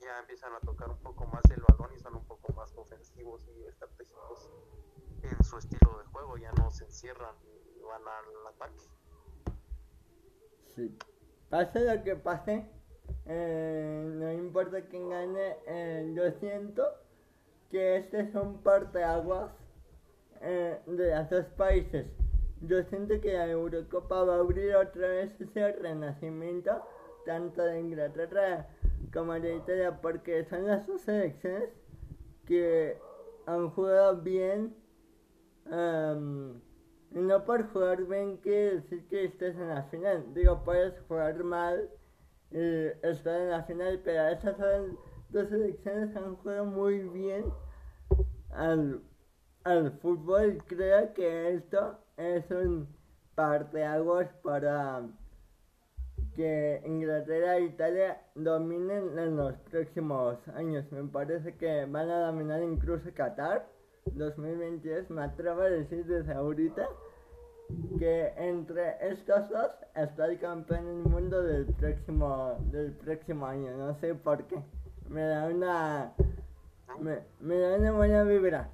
[0.00, 3.46] ya empiezan a tocar un poco más el balón y son un poco más ofensivos
[3.48, 4.50] y estratégicos
[5.22, 7.34] en su estilo de juego, ya no se encierran
[7.76, 8.84] y van al ataque.
[10.74, 10.98] Sí.
[11.48, 12.68] Pase lo que pase,
[13.26, 16.84] eh, no importa quién gane, eh, yo siento
[17.70, 19.52] que este son parteaguas
[20.40, 22.06] eh, de los dos países.
[22.62, 26.82] Yo siento que la Eurocopa va a abrir otra vez ese renacimiento,
[27.24, 28.66] tanto de Inglaterra
[29.12, 31.70] como de Italia porque son las dos selecciones
[32.46, 32.98] que
[33.46, 34.74] han jugado bien
[35.70, 36.62] en
[37.12, 40.34] Y no por jugar bien quiere decir que estés en la final.
[40.34, 41.88] Digo, puedes jugar mal
[42.50, 42.58] y
[43.02, 44.98] estar en la final, pero esas son
[45.30, 47.44] dos selecciones que han jugado muy bien
[48.52, 49.02] al
[50.00, 50.62] fútbol.
[50.66, 52.88] Creo que esto es un
[53.34, 55.02] parteaguas para
[56.34, 60.84] que Inglaterra e Italia dominen en los próximos años.
[60.92, 63.66] Me parece que van a dominar incluso Qatar
[64.04, 65.10] 2022.
[65.10, 66.88] Me atrevo a decir desde ahorita
[67.98, 73.76] que entre estos dos está el campeón del mundo del próximo del próximo año.
[73.76, 74.62] No sé por qué.
[75.08, 76.12] Me da una
[77.00, 78.70] me, me da una buena vibra.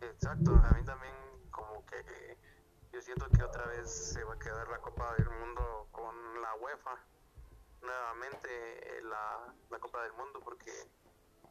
[0.00, 1.19] Exacto, a mí también
[3.10, 6.96] que otra vez se va a quedar la Copa del Mundo con la UEFA
[7.82, 10.70] nuevamente la, la Copa del Mundo porque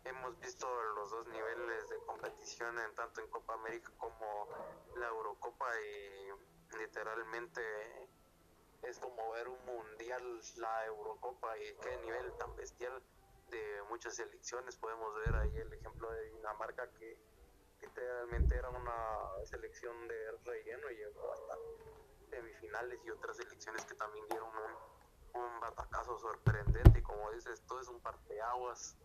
[0.05, 4.47] hemos visto los dos niveles de competición en tanto en Copa América como
[4.95, 7.61] la Eurocopa y literalmente
[8.83, 13.03] es como ver un mundial la Eurocopa y qué nivel tan bestial
[13.49, 14.77] de muchas selecciones.
[14.77, 17.17] Podemos ver ahí el ejemplo de Dinamarca que
[17.81, 21.55] literalmente era una selección de relleno y llegó hasta
[22.29, 27.81] semifinales y otras selecciones que también dieron un, un batacazo sorprendente y como dices, todo
[27.81, 28.97] es un parteaguas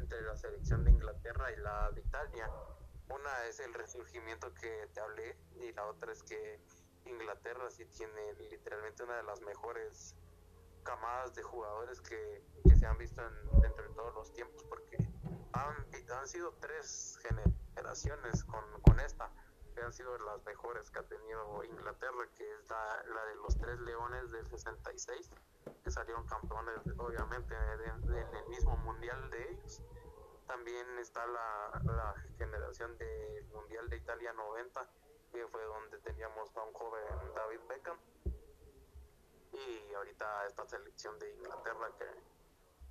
[0.00, 2.50] entre la selección de Inglaterra y la de Italia.
[3.08, 6.60] Una es el resurgimiento que te hablé y la otra es que
[7.04, 10.16] Inglaterra sí tiene literalmente una de las mejores
[10.82, 14.96] camadas de jugadores que, que se han visto en, dentro de todos los tiempos porque
[15.54, 19.30] han, sido tres generaciones con, con esta
[19.74, 23.78] que han sido las mejores que ha tenido Inglaterra, que es la, de los tres
[23.80, 25.30] leones del 66,
[25.82, 29.82] que salieron campeones obviamente en el mismo mundial de ellos.
[30.46, 34.88] También está la, la generación del mundial de Italia 90,
[35.32, 37.02] que fue donde teníamos a un joven
[37.34, 37.98] David Beckham.
[39.52, 42.06] Y ahorita esta selección de Inglaterra que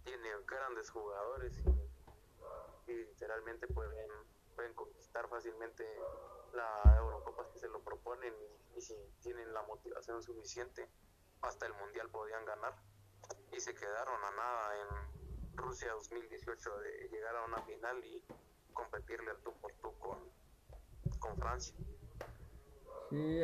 [0.03, 1.61] tiene grandes jugadores
[2.87, 4.09] y literalmente pueden,
[4.55, 5.85] pueden conquistar fácilmente
[6.53, 8.33] la Eurocopa si se lo proponen
[8.75, 10.87] y, si tienen la motivación suficiente,
[11.41, 12.73] hasta el Mundial podían ganar.
[13.51, 18.23] Y se quedaron a nada en Rusia 2018 de llegar a una final y
[18.73, 21.75] competirle al tú por tú con, Francia.
[23.09, 23.43] Sí,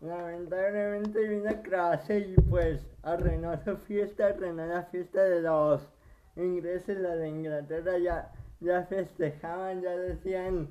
[0.00, 5.88] lamentablemente vino Croacia y pues arruinó su fiesta, arruinó la fiesta de los
[6.36, 10.68] ingleses, la de Inglaterra ya, ya festejaban, ya decían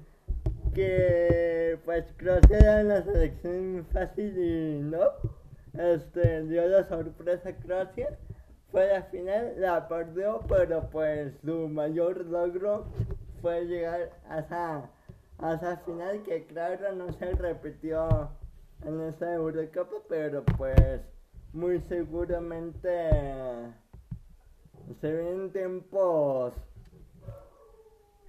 [0.73, 5.03] que pues Croacia era una selección fácil y no,
[5.73, 8.17] este dio la sorpresa a Croacia,
[8.71, 12.85] fue la final, la perdió, pero pues su mayor logro
[13.41, 14.89] fue llegar a esa,
[15.39, 18.29] a esa final que claro no se repitió
[18.85, 21.01] en esta Eurocopa, pero pues
[21.53, 23.09] muy seguramente
[25.01, 26.53] se vienen tiempos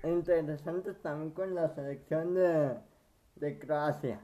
[0.09, 2.79] interesantes también con la selección de,
[3.37, 4.21] de Croacia.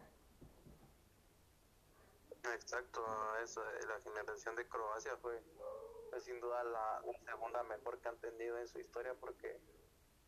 [2.53, 3.03] Exacto,
[3.43, 5.41] eso, la generación de Croacia fue,
[6.21, 9.59] sin duda la, la, segunda mejor que han tenido en su historia porque,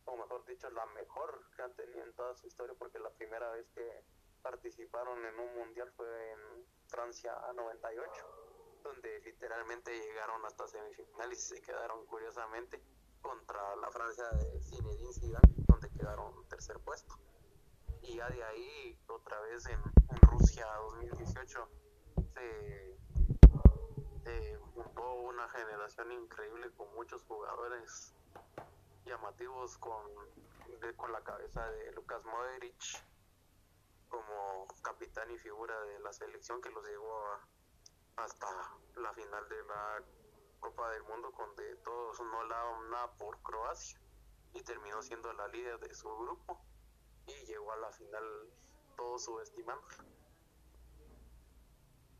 [0.05, 3.51] o mejor dicho, la mejor que han tenido en toda su historia porque la primera
[3.51, 4.03] vez que
[4.41, 8.11] participaron en un mundial fue en Francia 98,
[8.83, 12.81] donde literalmente llegaron hasta semifinales y se quedaron curiosamente
[13.21, 15.46] contra la Francia de Zinedine Zidane,
[15.97, 17.17] quedaron tercer puesto.
[18.01, 19.81] Y ya de ahí, otra vez en,
[20.21, 21.69] Rusia 2018,
[22.33, 22.97] se,
[24.23, 28.13] se, juntó una generación increíble con muchos jugadores
[29.05, 30.03] llamativos con,
[30.95, 33.03] con la cabeza de Lucas Modric
[34.09, 37.19] como capitán y figura de la selección que los llevó
[38.17, 38.47] hasta
[38.95, 40.03] la final de la
[40.59, 43.99] Copa del Mundo donde todos no daban nada por Croacia
[44.57, 46.59] y terminó siendo la líder de su grupo
[47.27, 48.23] y llegó a la final
[48.95, 49.83] todo subestimando.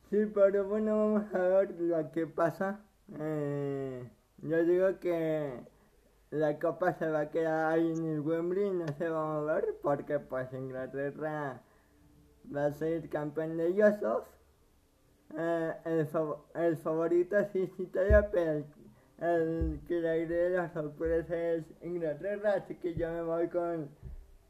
[0.09, 2.85] Sí, pero bueno, vamos a ver lo que pasa.
[3.19, 5.65] Eh, yo digo que
[6.29, 9.77] la copa se va a quedar ahí en el Wembley, no se va a mover
[9.81, 11.61] porque pues Inglaterra
[12.53, 13.95] va a ser campeón de ellos
[15.37, 15.73] eh,
[16.55, 18.65] el, favorito sí es Italia, pero el,
[19.19, 23.89] el que le agregue la sorpresa es Inglaterra, así que yo me voy con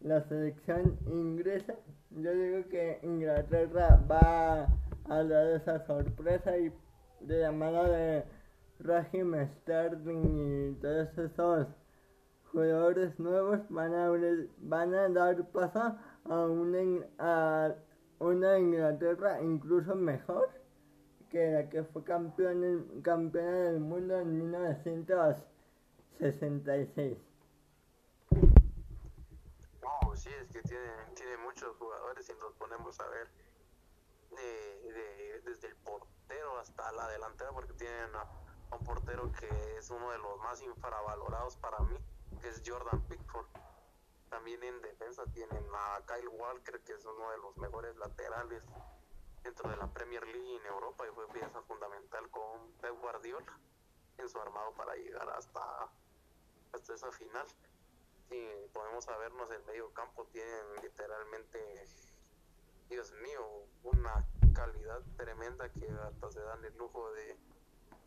[0.02, 1.76] la selección inglesa.
[2.12, 4.68] Yo digo que Inglaterra va
[5.10, 6.72] a dar esa sorpresa y
[7.22, 8.24] de la mano de
[8.80, 11.68] Raheem Sterling y todos esos
[12.52, 14.12] jugadores nuevos van a,
[14.60, 17.74] van a dar paso a un, a
[18.20, 20.50] una Inglaterra incluso mejor
[21.30, 27.18] que la que fue campeón, campeona del mundo en 1966.
[29.82, 33.28] No, sí, es que tiene, tiene muchos jugadores y nos ponemos a ver
[34.32, 38.26] de, desde el portero hasta la delantera, porque tienen a,
[38.76, 41.98] un portero que es uno de los más infravalorados para mí,
[42.42, 43.48] que es Jordan Pickford.
[44.30, 48.62] También en defensa tienen a Kyle Walker, que es uno de los mejores laterales
[49.48, 53.58] dentro de la Premier League en Europa y fue pieza fundamental con Pep Guardiola
[54.18, 55.90] en su armado para llegar hasta,
[56.74, 57.48] hasta esa final.
[58.30, 61.88] Y podemos sabernos el medio campo tienen literalmente,
[62.90, 67.38] Dios mío, una calidad tremenda que hasta se dan el lujo de,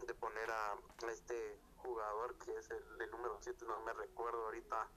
[0.07, 0.76] de poner a
[1.11, 4.88] este jugador que es el, el número 7, no me recuerdo ahorita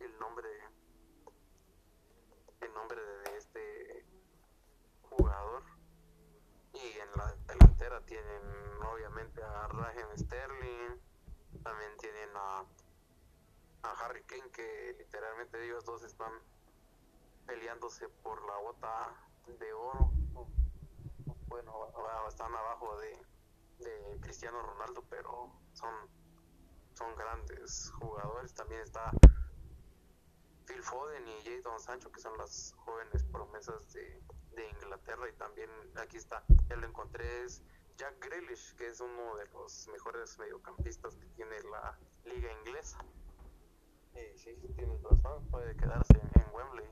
[0.00, 0.48] el nombre
[2.60, 4.04] el nombre de este
[5.08, 5.77] jugador
[6.82, 8.42] y en la delantera tienen
[8.82, 11.00] obviamente a Raheem Sterling
[11.62, 12.64] también tienen a,
[13.82, 16.32] a Harry Kane que literalmente ellos dos están
[17.46, 19.14] peleándose por la bota
[19.58, 20.12] de oro.
[21.48, 21.88] Bueno
[22.28, 23.18] están abajo de,
[23.78, 25.94] de Cristiano Ronaldo pero son
[26.98, 28.52] son grandes jugadores.
[28.54, 29.12] También está
[30.66, 34.20] Phil Foden y Jadon Sancho, que son las jóvenes promesas de,
[34.54, 35.28] de, Inglaterra.
[35.28, 37.62] Y también aquí está, ya lo encontré, es
[37.96, 42.98] Jack Grealish, que es uno de los mejores mediocampistas que tiene la liga inglesa.
[44.14, 46.88] Y sí, tienes razón, puede quedarse en Wembley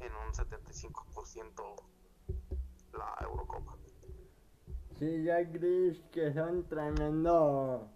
[0.00, 1.76] en un 75%
[2.92, 3.76] la Eurocopa.
[4.98, 7.88] Sí, Jack Grealish, que son tremendo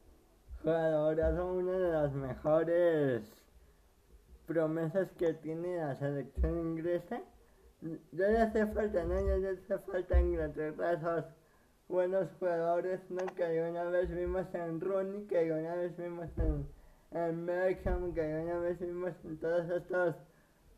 [0.63, 3.45] jugadores, son uno de los mejores
[4.47, 7.23] promesas que tiene la selección inglesa.
[8.13, 9.21] Ya le hace falta, ¿no?
[9.21, 11.25] Le hace falta Inglaterra esos
[11.87, 13.27] buenos jugadores, ¿no?
[13.35, 16.67] Que una vez vimos en Rooney, que una vez vimos en,
[17.11, 20.15] en Beckham, que una vez vimos en todos estos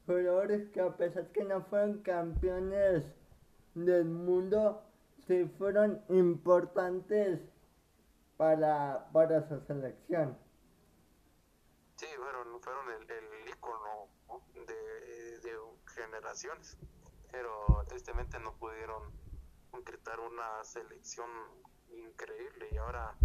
[0.07, 3.05] jugadores que a pesar que no fueron campeones
[3.75, 4.83] del mundo,
[5.29, 7.41] sí fueron importantes
[8.37, 10.37] para, para su selección.
[11.97, 13.07] Sí, fueron, fueron el,
[16.07, 16.77] generaciones,
[17.31, 19.13] pero tristemente no pudieron
[19.71, 21.29] concretar una selección
[21.89, 23.17] increíble y ahora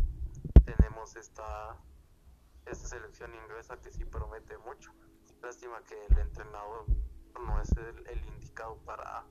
[0.66, 1.78] tenemos esta,
[2.66, 4.92] esta selección inglesa que sí promete mucho.
[5.42, 6.86] Lástima que el entrenador
[7.34, 9.26] no es el, el indicado para,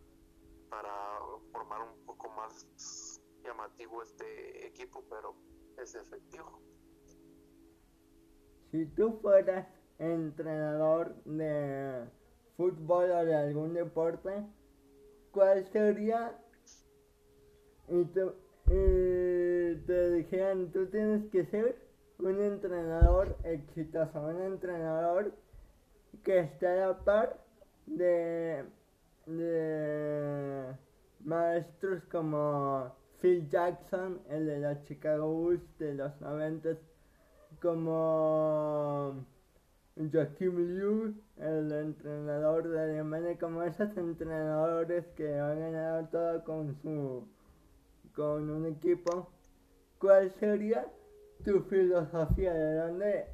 [0.68, 1.18] para
[1.52, 5.36] formar un poco más llamativo este equipo, pero
[5.78, 6.60] es efectivo
[8.70, 9.66] si tú fueras
[9.98, 12.08] entrenador de
[12.60, 14.44] fútbol o de algún deporte,
[15.32, 16.36] ¿cuál sería?
[17.88, 18.04] Y,
[19.86, 21.76] te dijeran, tú tienes que ser
[22.18, 25.32] un entrenador exitoso, un entrenador
[26.22, 27.38] que esté a la par
[27.86, 28.64] de,
[29.24, 30.76] de
[31.24, 36.76] maestros como Phil Jackson, el de los Chicago Bulls de los 90
[37.62, 39.24] como
[39.96, 47.28] Joachim Liu, el entrenador de Alemania, como esos entrenadores que han ganado todo con su
[48.14, 49.30] con un equipo,
[49.98, 50.86] ¿cuál sería
[51.44, 52.52] tu filosofía?
[52.52, 53.26] ¿De dónde,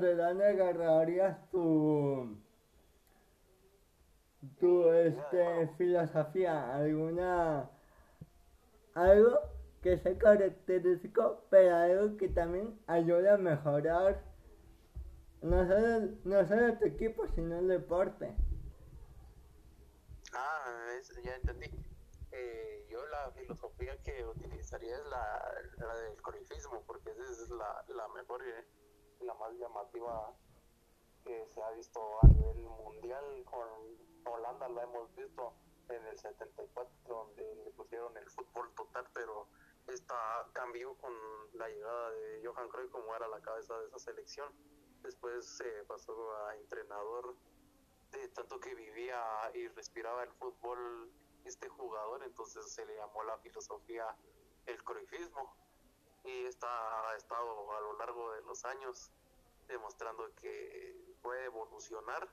[0.00, 2.36] de dónde agarrarías tu
[4.58, 6.74] tu este filosofía?
[6.74, 7.70] ¿Alguna
[8.94, 9.40] algo
[9.82, 14.31] que sea característico, pero algo que también ayuda a mejorar
[15.42, 18.34] no solo, no solo tu equipo, sino el deporte.
[20.32, 21.70] Ah, ya entendí.
[22.30, 27.84] Eh, yo la filosofía que utilizaría es la, la del corifismo, porque esa es la,
[27.88, 28.42] la mejor
[29.20, 30.34] y la más llamativa
[31.24, 33.44] que se ha visto a nivel mundial.
[33.44, 33.68] Con
[34.24, 35.52] Holanda la hemos visto
[35.88, 39.48] en el 74, donde le pusieron el fútbol total, pero
[39.88, 40.14] esta
[40.52, 41.12] cambió con
[41.54, 44.52] la llegada de Johan Cruyff como era la cabeza de esa selección.
[45.02, 47.36] Después se pasó a entrenador
[48.12, 49.20] de tanto que vivía
[49.54, 51.10] y respiraba el fútbol
[51.44, 54.04] este jugador, entonces se le llamó la filosofía
[54.66, 55.56] el cruyffismo
[56.24, 59.10] y está, ha estado a lo largo de los años
[59.66, 62.28] demostrando que puede evolucionar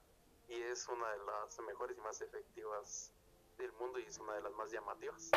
[0.47, 3.13] y es una de las mejores y más efectivas
[3.57, 5.31] del mundo y es una de las más llamativas.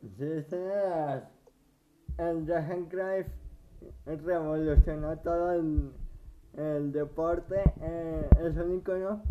[0.00, 1.30] Sí, señoras.
[2.18, 3.45] El Johan Cruyff
[4.06, 5.92] revolucionó todo el,
[6.56, 7.62] el deporte.
[7.80, 9.22] Eh, es un icono.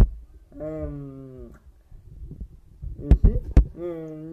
[0.60, 1.49] Eh,
[2.97, 3.41] Y sí,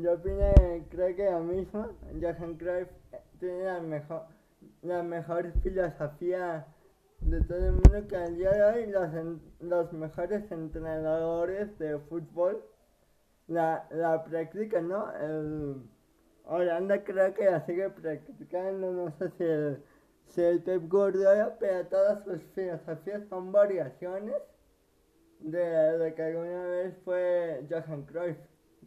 [0.03, 0.53] yo opino,
[0.91, 1.89] creo que lo mismo.
[2.21, 2.89] Johan Cruyff
[3.41, 4.23] tiene la mejor,
[4.83, 6.67] la mejor filosofía
[7.21, 9.09] de todo el mundo que al día de hoy los,
[9.61, 12.63] los mejores entrenadores de fútbol
[13.49, 15.11] la, la practican, ¿no?
[15.21, 15.83] El
[16.45, 19.83] Holanda creo que la sigue practicando, no sé si el,
[20.33, 24.35] si el Pep Guardiola, pero todas sus filosofías son variaciones
[25.41, 28.39] de lo que alguna vez fue Johan Cruyff,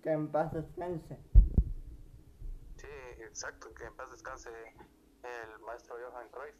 [0.01, 1.19] que en paz descanse.
[2.77, 2.87] Sí,
[3.19, 6.55] exacto, que en paz descanse el maestro Johan Cruyff,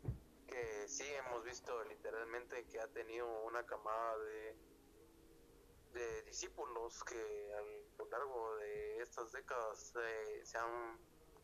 [0.48, 4.56] que sí hemos visto literalmente que ha tenido una camada de,
[5.94, 11.00] de discípulos que a lo largo de estas décadas eh, se han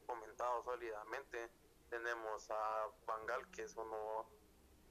[0.06, 1.50] fomentado sólidamente.
[1.92, 4.26] Tenemos a Bangal, que es uno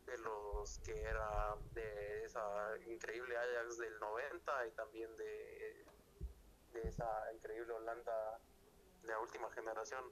[0.05, 5.86] de los que era de esa increíble Ajax del 90 y también de,
[6.74, 8.38] de esa increíble Holanda
[9.01, 10.05] de la última generación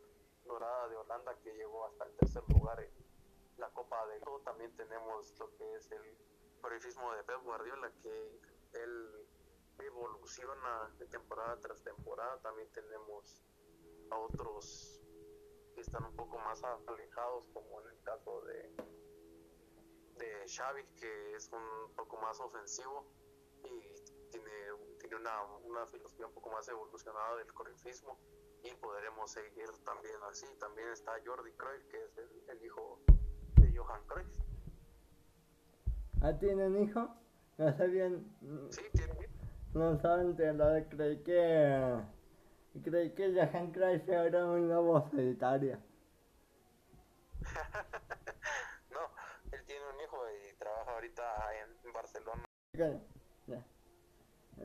[0.46, 2.90] dorada de Holanda que llegó hasta el tercer lugar en
[3.58, 4.40] la Copa del Mundo.
[4.40, 6.16] También tenemos lo que es el
[6.62, 8.40] corifismo de Pep Guardiola, que
[8.72, 9.26] él
[9.78, 12.38] evoluciona de temporada tras temporada.
[12.38, 13.42] También tenemos
[14.10, 14.97] a otros
[15.78, 18.74] que están un poco más alejados, como en el caso de,
[20.18, 23.06] de Xavi, que es un poco más ofensivo
[23.62, 23.94] y
[24.32, 24.50] tiene,
[24.98, 28.18] tiene una, una filosofía un poco más evolucionada del corifismo
[28.64, 30.46] y podremos seguir también así.
[30.58, 32.98] También está Jordi Cruyff, que es el, el hijo
[33.54, 34.26] de Johan Cruyff.
[36.22, 37.08] ¿Ah, tienen hijo?
[37.56, 38.36] No sabían,
[38.70, 39.28] Sí, tiene.
[39.74, 42.02] no saben de lo de creí que
[42.82, 45.78] creí que Johan Cruyff era un lobo solitario.
[48.90, 49.00] no,
[49.52, 51.24] él tiene un hijo y trabaja ahorita
[51.84, 52.44] en Barcelona.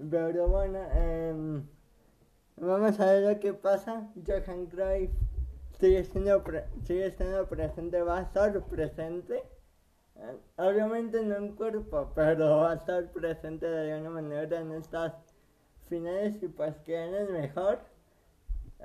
[0.09, 1.67] Pero bueno, em,
[2.57, 4.09] vamos a ver lo que pasa.
[4.27, 5.11] Johan Cruyff
[5.79, 9.43] sigue siendo, pre- sigue siendo presente, va a estar presente.
[10.15, 15.13] Eh, obviamente no en cuerpo, pero va a estar presente de alguna manera en estas
[15.89, 17.79] finales y pues que es mejor.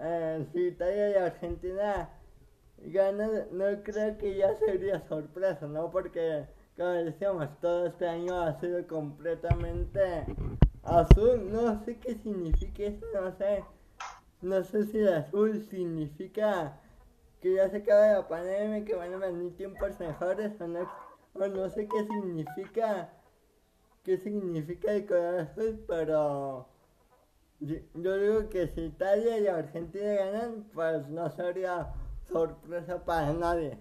[0.01, 2.09] Eh, si Italia y Argentina
[2.79, 5.91] ganan, no creo que ya sería sorpresa, ¿no?
[5.91, 6.47] Porque,
[6.77, 10.25] como decíamos, todo este año ha sido completamente
[10.85, 11.51] azul.
[11.51, 13.65] No sé qué significa eso, no sé.
[14.41, 16.81] No sé si el azul significa
[17.41, 20.89] que ya se acaba la pandemia, que van a venir tiempos mejores o no,
[21.35, 23.11] o no sé qué significa,
[24.05, 26.69] qué significa el color azul, pero
[27.61, 31.93] yo, digo que si Italia y Argentina ganan, pues no sería
[32.29, 33.79] sorpresa para nadie.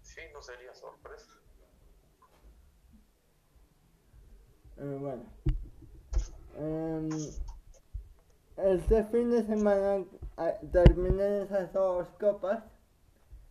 [0.00, 1.32] Sí, no sería sorpresa.
[4.76, 5.24] Eh, bueno.
[6.56, 7.10] Em,
[8.56, 10.04] este fin de semana
[10.36, 12.62] ah, terminan esas dos copas,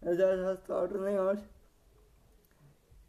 [0.02, 1.40] esos dos torneos.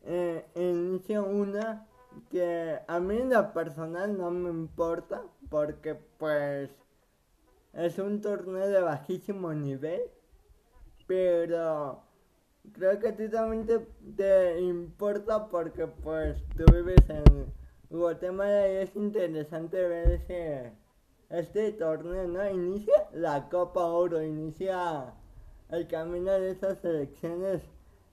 [0.03, 1.87] Eh, inicia una
[2.31, 6.71] que a mí en lo personal no me importa porque pues
[7.73, 10.03] es un torneo de bajísimo nivel,
[11.07, 12.03] pero
[12.73, 13.67] creo que a ti también
[14.17, 17.53] te, importa porque pues tú vives en
[17.91, 20.73] Guatemala y es interesante ver ese
[21.31, 22.49] este torneo, ¿no?
[22.49, 25.15] Inicia la Copa Oro, inicia
[25.71, 27.63] el camino de esas selecciones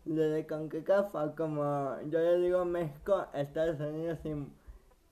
[0.06, 4.36] de CONCACAF, como yo le digo México, Estados Unidos y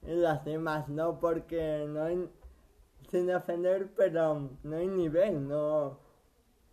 [0.04, 1.20] las demás, ¿no?
[1.20, 2.30] Porque no hay,
[3.12, 6.00] sin ofender, pero no hay nivel, no,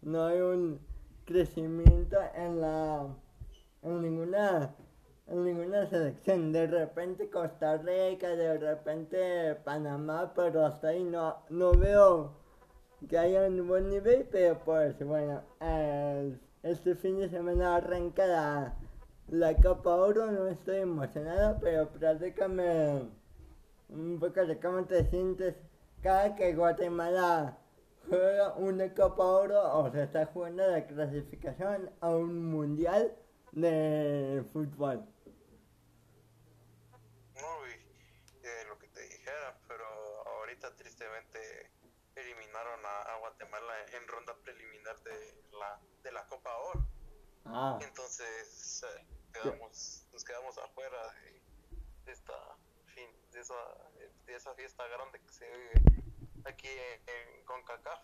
[0.03, 0.81] no hay un
[1.27, 3.07] crecimiento en la,
[3.83, 4.75] en ninguna,
[5.29, 6.53] en ninguna selección.
[6.53, 12.33] De repente Costa Rica, de repente Panamá, pero hasta ahí no, no veo
[13.09, 16.41] que haya un buen nivel, pero pues bueno, el-
[16.71, 18.75] este fin de semana arranca
[19.29, 23.09] la, Copa Oro, no estoy emocionado, pero platícame
[23.89, 25.55] un poco de cómo te sientes
[26.03, 27.57] cada que Guatemala
[28.09, 33.17] juega una Copa Oro o se está jugando la clasificación a un mundial
[33.53, 35.07] de fútbol.
[37.35, 37.71] Muy
[38.43, 39.85] de lo que te dijera, pero
[40.39, 41.71] ahorita tristemente
[42.17, 46.87] eliminaron a Guatemala en ronda preliminar de la, de la Copa Oro.
[47.47, 51.43] Ah, Entonces eh, quedamos, nos quedamos afuera de,
[52.05, 52.35] de esta
[52.87, 53.55] fin, de esa,
[54.27, 55.73] de esa fiesta grande que se vive
[56.45, 58.01] aquí en, en CONCACAF.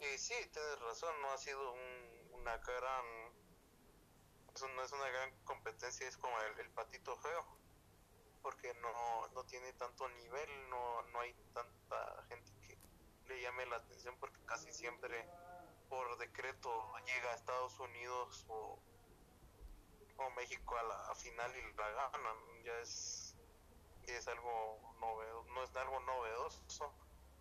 [0.00, 3.04] Y sí, tienes razón, no ha sido un- una gran,
[4.54, 7.44] es un- no es una gran competencia, es como el, el patito feo.
[8.42, 12.78] porque no, no tiene tanto nivel, no, no hay tanta gente que
[13.28, 15.26] le llame la atención porque casi siempre
[15.88, 16.70] por decreto
[17.06, 18.78] llega a Estados Unidos o,
[20.16, 23.36] o México a la final y la ganan, ya es,
[24.06, 26.94] ya es algo novedoso, no es algo novedoso.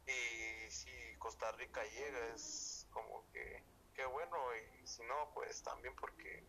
[0.06, 3.64] Y si Costa Rica llega es como que,
[3.94, 4.38] que bueno.
[4.56, 6.46] Y si no pues también porque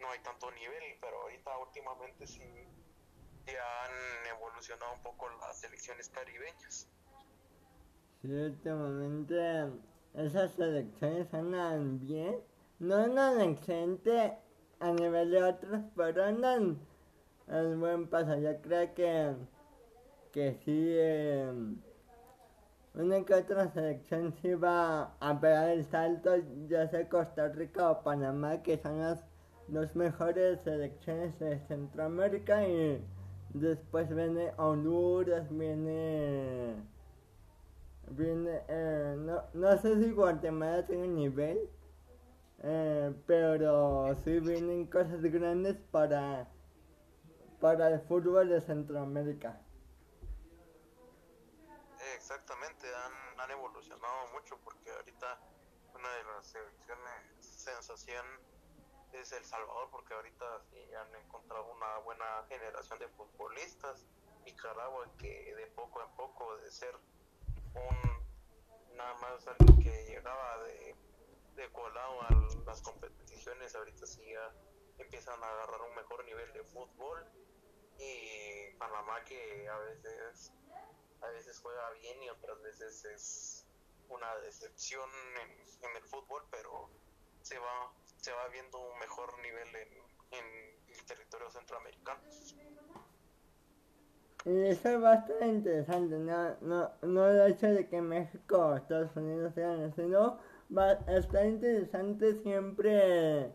[0.00, 2.42] no hay tanto nivel, pero ahorita últimamente sí
[3.46, 6.88] ya han evolucionado un poco las selecciones caribeñas.
[8.22, 12.36] Sí, últimamente esas selecciones andan bien,
[12.78, 14.34] no andan excelente
[14.80, 16.78] a nivel de otros, pero andan
[17.48, 18.36] en buen paso.
[18.38, 19.34] Yo creo que,
[20.32, 21.52] que sí, eh,
[22.94, 26.36] una que otra selección sí va a pegar el salto,
[26.68, 29.24] ya sea Costa Rica o Panamá, que son las
[29.66, 32.66] dos mejores selecciones de Centroamérica.
[32.68, 33.02] Y
[33.52, 36.76] después viene Honduras, viene
[38.10, 41.70] viene eh, no, no sé si Guatemala tiene nivel
[42.62, 46.48] eh, pero sí vienen cosas grandes para
[47.60, 49.60] para el fútbol de Centroamérica
[52.14, 55.38] exactamente han, han evolucionado mucho porque ahorita
[55.94, 57.34] una de las selecciones
[57.64, 58.26] sensación
[59.20, 64.04] es El Salvador, porque ahorita sí han encontrado una buena generación de futbolistas.
[64.44, 66.94] Nicaragua, que de poco en poco, de ser
[67.74, 70.96] un nada más alguien que llegaba de,
[71.56, 72.30] de colado a
[72.66, 74.52] las competiciones, ahorita sí ya
[74.98, 77.24] empiezan a agarrar un mejor nivel de fútbol.
[77.98, 80.52] Y Panamá, que a veces,
[81.20, 83.66] a veces juega bien y otras veces es
[84.08, 85.08] una decepción
[85.42, 85.50] en,
[85.88, 86.90] en el fútbol, pero
[87.42, 87.92] se va
[88.24, 89.88] se va viendo un mejor nivel en,
[90.30, 90.44] en
[90.88, 92.22] el territorio centroamericano.
[94.44, 99.16] Y eso a estar interesante, no, no, no el hecho de que México o Estados
[99.16, 100.38] Unidos sean sino
[100.76, 103.52] va a estar interesante siempre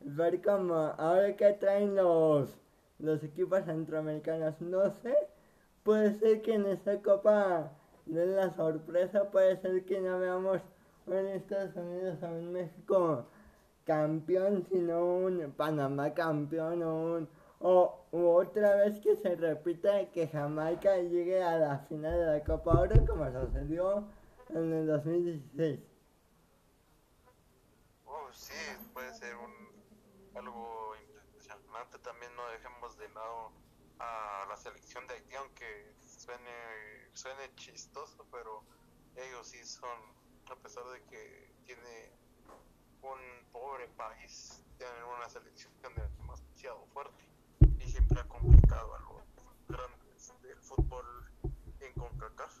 [0.00, 2.50] ver cómo ahora que traen los,
[2.98, 5.14] los equipos centroamericanos, no sé,
[5.84, 7.70] puede ser que en esta copa
[8.06, 10.60] de la sorpresa, puede ser que no veamos
[11.06, 13.26] en Estados Unidos o en México
[13.84, 17.28] campeón, sino un Panamá campeón o, un,
[17.60, 22.80] o otra vez que se repita que Jamaica llegue a la final de la Copa
[22.80, 24.08] Oro como sucedió
[24.48, 25.80] en el 2016.
[28.06, 28.54] Oh, sí,
[28.94, 29.52] puede ser un,
[30.34, 31.98] algo impresionante.
[31.98, 33.52] También no dejemos de lado
[33.98, 36.50] a la selección de Haití, aunque suene,
[37.12, 38.64] suene chistoso, pero
[39.16, 39.98] ellos sí son,
[40.50, 42.10] a pesar de que tiene
[43.02, 43.18] un
[43.52, 45.72] pobre país tener una selección
[46.16, 47.29] demasiado fuerte
[48.18, 49.22] ha complicado a los
[49.68, 51.04] grandes del fútbol
[51.80, 52.60] en CONCACAF.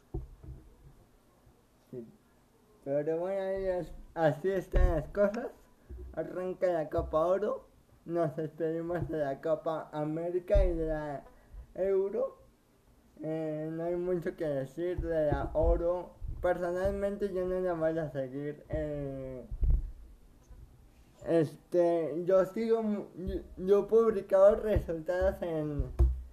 [2.84, 5.48] Pero bueno, así están las cosas.
[6.14, 7.66] Arranca la Copa Oro.
[8.04, 11.24] Nos despedimos de la Copa América y de la
[11.74, 12.38] Euro.
[13.22, 16.14] Eh, no hay mucho que decir de la Oro.
[16.40, 18.64] Personalmente yo no la voy a seguir.
[18.70, 19.46] Eh,
[21.26, 23.06] este, yo sigo,
[23.58, 25.84] yo, he publicado resultados en,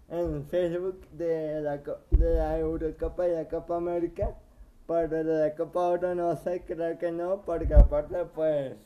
[0.09, 4.35] en Facebook de la, de la Eurocopa y la Copa América,
[4.88, 8.77] pero de la Copa Oro no sé, creo que no, porque aparte pues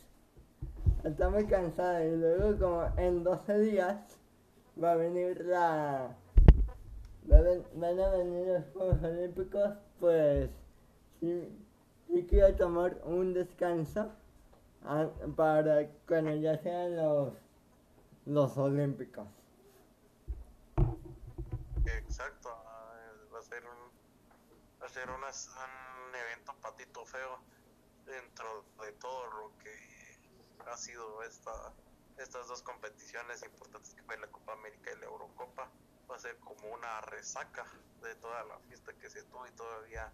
[1.03, 3.97] está muy cansada y luego como en 12 días
[4.81, 6.15] va a venir la,
[7.75, 10.49] van a venir los Juegos Olímpicos, pues
[11.19, 11.47] sí,
[12.07, 14.09] sí quiero tomar un descanso
[15.35, 17.33] para cuando ya sean los,
[18.25, 19.27] los olímpicos.
[21.85, 22.49] Exacto,
[23.33, 23.91] va a ser un,
[24.81, 27.39] va a ser un evento patito feo
[28.05, 29.71] dentro de todo lo que
[30.69, 31.73] ha sido esta,
[32.17, 35.69] estas dos competiciones importantes que fue la Copa América y la Eurocopa.
[36.09, 37.65] Va a ser como una resaca
[38.01, 40.11] de toda la fiesta que se tuvo y todavía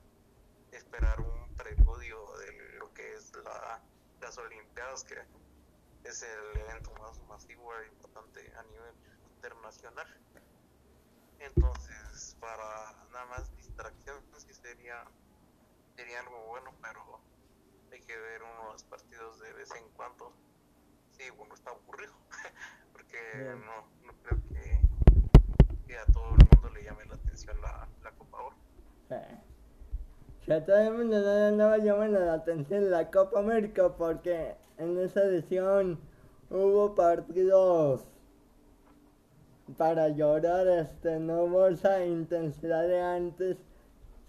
[0.71, 3.81] esperar un preludio de lo que es la
[4.21, 5.15] las Olimpiadas, que
[6.03, 8.95] es el evento más masivo e importante a nivel
[9.35, 10.07] internacional.
[11.39, 15.03] Entonces, para nada más distracción, sí sería,
[15.95, 17.21] sería algo bueno, pero
[17.91, 20.33] hay que ver unos partidos de vez en cuando.
[21.11, 22.13] Sí, bueno, está aburrido,
[22.91, 23.19] porque
[23.65, 24.79] no, no creo que,
[25.87, 28.55] que, a todo el mundo le llame la atención la, la Copa Oro.
[30.47, 34.97] Si todo el mundo no le andaba llamando la atención la Copa América porque en
[34.97, 35.99] esa edición
[36.49, 38.07] hubo partidos
[39.77, 43.57] para llorar, este, no hubo esa intensidad de antes.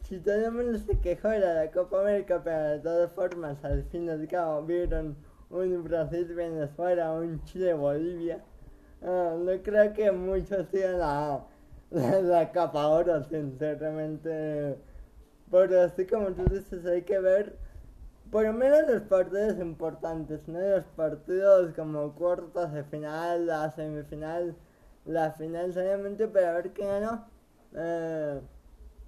[0.02, 3.84] Si todo el mundo se quejó de la Copa América, pero de todas formas, al
[3.84, 5.14] fin y al cabo, vieron
[5.50, 8.42] un Brasil-Venezuela, un Chile-Bolivia.
[9.02, 11.44] Ah, no creo que muchos sigan la,
[11.90, 14.87] la, la Copa Oro, sinceramente.
[15.50, 17.56] Pero así como tú dices, hay que ver
[18.30, 20.60] por lo menos los partidos importantes, ¿no?
[20.60, 24.54] Los partidos como cuartos de final, la semifinal,
[25.06, 27.26] la final solamente para ver quién ganó.
[27.74, 28.40] Eh,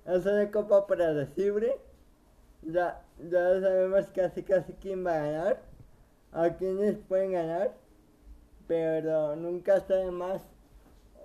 [0.07, 1.79] eso de Copa predecible.
[2.63, 5.63] Ya, ya sabemos casi casi quién va a ganar,
[6.33, 7.73] a quiénes pueden ganar,
[8.67, 10.43] pero nunca de más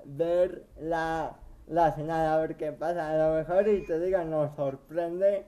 [0.06, 1.38] ver la,
[1.68, 3.10] la final, a ver qué pasa.
[3.10, 5.46] A lo mejor y te diga, nos sorprende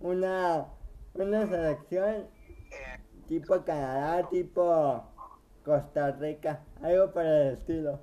[0.00, 0.66] una
[1.14, 2.26] una selección
[3.26, 5.02] tipo Canadá, tipo
[5.64, 8.00] Costa Rica, algo para el estilo.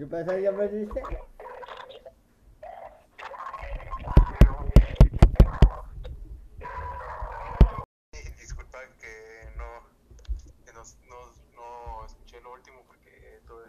[0.00, 0.40] ¿Qué pasa?
[0.40, 1.02] ¿Ya perdiste?
[8.38, 9.84] Disculpa que no,
[10.64, 11.16] que no, no,
[11.54, 13.64] no escuché lo último porque tuve,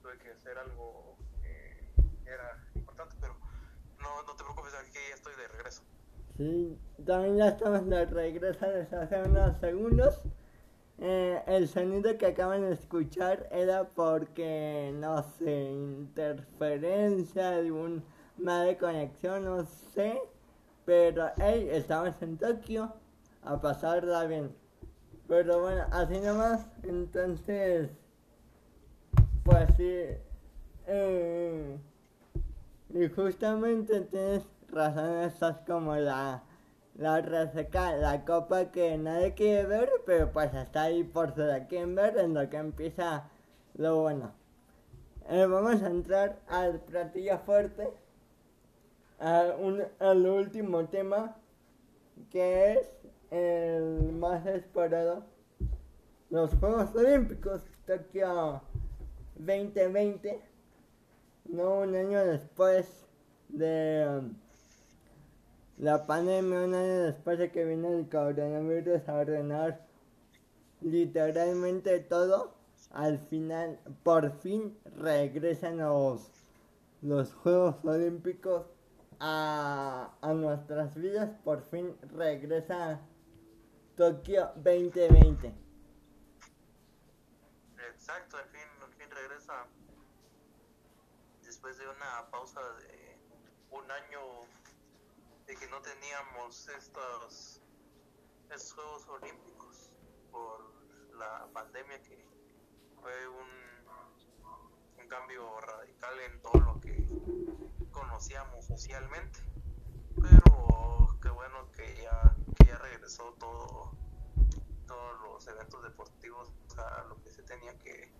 [0.00, 1.84] tuve que hacer algo que
[2.24, 3.36] era importante, pero
[4.00, 5.82] no, no te preocupes, aquí ya estoy de regreso.
[6.38, 10.22] Sí, también ya estamos de regreso desde hace unos segundos.
[11.04, 18.04] Eh, el sonido que acaban de escuchar era porque, no sé, interferencia, algún
[18.38, 20.22] mala conexión, no sé.
[20.84, 22.92] Pero, hey, estamos en Tokio
[23.42, 24.54] a pasarla bien.
[25.26, 27.90] Pero bueno, así nomás, entonces,
[29.42, 30.04] pues sí.
[30.86, 31.78] Eh,
[32.90, 36.44] y justamente tienes razón, estás como la
[36.94, 41.66] la reseca, la copa que nadie quiere ver, pero pues está ahí por si la
[41.66, 43.30] quieren ver, en lo que empieza
[43.74, 44.32] lo bueno.
[45.28, 47.88] Eh, vamos a entrar al platillo fuerte,
[49.18, 51.36] al último tema,
[52.30, 55.24] que es el más esperado,
[56.28, 58.62] los Juegos Olímpicos Tokio
[59.36, 60.40] 2020,
[61.44, 63.06] no un año después
[63.48, 64.18] de...
[64.18, 64.34] Um,
[65.82, 69.84] la pandemia, un año después de que vino el coronavirus a ordenar
[70.80, 72.54] literalmente todo,
[72.92, 76.30] al final, por fin regresan los,
[77.00, 78.64] los Juegos Olímpicos
[79.18, 83.00] a, a nuestras vidas, por fin regresa
[83.96, 85.52] Tokio 2020.
[87.90, 89.66] Exacto, al fin, al fin regresa
[91.44, 93.18] después de una pausa de
[93.72, 94.46] un año
[95.56, 97.60] que no teníamos estos,
[98.50, 99.90] estos Juegos Olímpicos
[100.30, 100.72] por
[101.14, 102.26] la pandemia que
[103.00, 107.06] fue un, un cambio radical en todo lo que
[107.90, 109.40] conocíamos socialmente.
[110.20, 113.92] Pero qué bueno que ya, que ya regresó todo
[114.86, 118.10] todos los eventos deportivos a lo que se tenía que,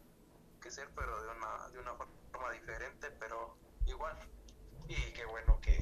[0.60, 1.94] que ser, pero de una, de una
[2.30, 3.56] forma diferente, pero
[3.86, 4.18] igual.
[4.88, 5.78] Y qué bueno que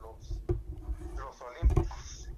[0.00, 2.28] los, Olímpicos.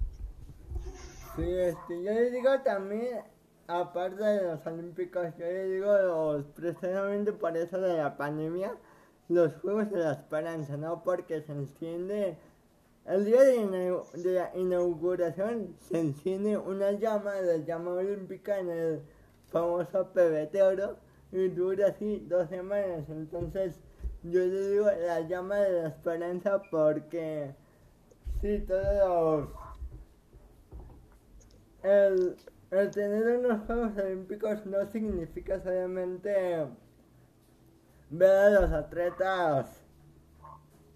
[1.35, 3.21] Sí, este, yo le digo también,
[3.67, 8.75] aparte de los Olímpicos, yo le digo los, precisamente por eso de la pandemia,
[9.27, 11.03] los Juegos de la Esperanza, ¿no?
[11.03, 12.37] Porque se enciende,
[13.05, 19.01] el día de, de la inauguración se enciende una llama, la llama olímpica en el
[19.47, 20.97] famoso PBT Oro
[21.31, 23.79] y dura así dos semanas, entonces
[24.31, 27.53] yo le digo la llama de la esperanza porque
[28.41, 29.49] sí, todos
[31.83, 32.35] el,
[32.71, 36.65] el tener unos Juegos Olímpicos no significa solamente
[38.09, 39.83] ver a los atletas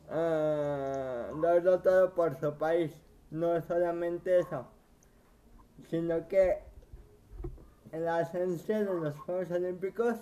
[0.07, 2.91] uh, darlo todo por su país.
[3.29, 4.65] No es solamente eso,
[5.89, 6.57] sino que
[7.91, 10.17] la esencia de los Juegos Olímpicos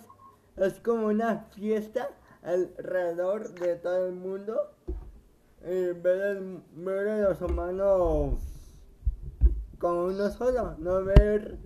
[0.58, 2.10] es como una fiesta
[2.48, 4.72] alrededor de todo el mundo.
[5.64, 6.42] Y ver,
[6.76, 8.36] ver a los humanos
[9.80, 11.58] como uno solo, no ver,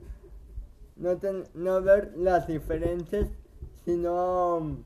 [0.98, 1.18] no,
[1.54, 3.30] no ver las diferencias,
[3.86, 4.78] sino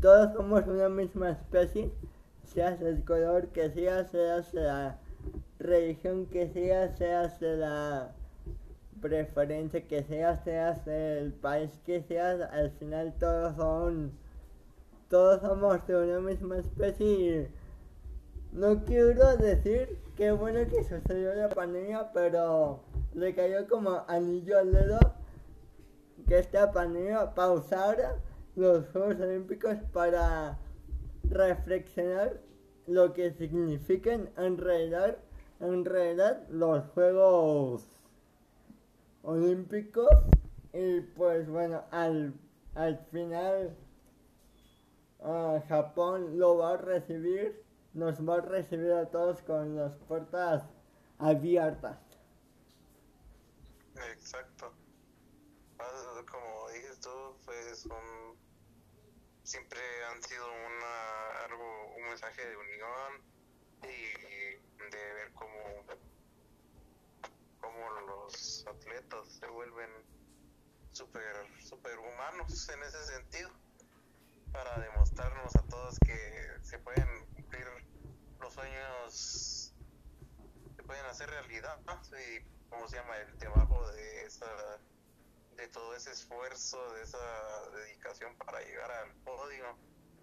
[0.00, 1.90] todos somos una misma especie,
[2.44, 4.98] seas el color que sea, seas la,
[5.60, 8.12] religión que seas, seas la
[9.00, 14.12] preferencia que seas, seas del país que seas, al final todos son,
[15.10, 17.50] todos somos de una misma especie.
[18.52, 22.80] No quiero decir que bueno que sucedió la pandemia, pero
[23.12, 24.98] le cayó como anillo al dedo
[26.28, 28.20] que esta pandemia pausara
[28.54, 30.58] los Juegos Olímpicos para
[31.24, 32.40] reflexionar
[32.86, 35.18] lo que significan en realidad,
[36.50, 37.88] los Juegos
[39.24, 40.08] Olímpicos
[40.72, 42.32] y pues bueno al,
[42.76, 43.76] al final
[45.68, 50.62] Japón lo va a recibir nos va a recibir a todos con las puertas
[51.18, 51.98] abiertas.
[54.12, 54.72] Exacto.
[56.30, 58.38] Como dices tú pues un
[59.42, 63.22] siempre han sido una, algo, un mensaje de unión
[63.82, 65.84] y de ver cómo,
[67.60, 69.90] cómo los atletas se vuelven
[70.92, 73.50] super, super humanos en ese sentido
[74.52, 77.66] para demostrarnos a todos que se pueden cumplir
[78.40, 79.74] los sueños
[80.76, 81.78] se pueden hacer realidad
[82.10, 84.46] y cómo se llama el trabajo de esa
[85.56, 87.18] de todo ese esfuerzo, de esa
[87.76, 89.76] dedicación para llegar al podio.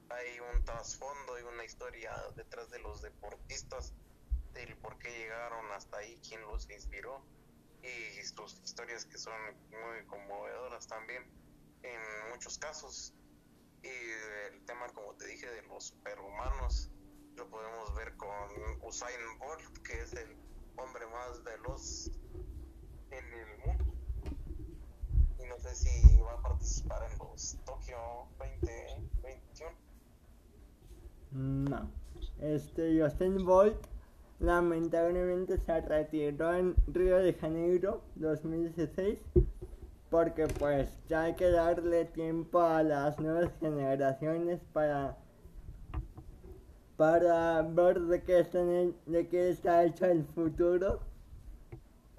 [0.09, 3.93] Hay un trasfondo y una historia detrás de los deportistas,
[4.53, 7.23] del por qué llegaron hasta ahí, quién los inspiró
[7.83, 11.23] y sus historias que son muy conmovedoras también
[11.83, 13.13] en muchos casos.
[13.83, 16.89] Y el tema, como te dije, de los superhumanos,
[17.35, 18.29] lo podemos ver con
[18.83, 20.35] Usain Bolt, que es el
[20.77, 22.11] hombre más veloz
[23.11, 23.97] en el mundo
[25.47, 27.97] no sé si va a participar en los Tokio
[28.39, 29.71] 2021.
[31.31, 31.89] No.
[32.39, 33.77] Este Justin Bolt
[34.39, 39.19] lamentablemente se retiró en Río de Janeiro 2016
[40.09, 45.17] porque pues ya hay que darle tiempo a las nuevas generaciones para
[46.97, 50.99] para ver de qué, está hecho el futuro.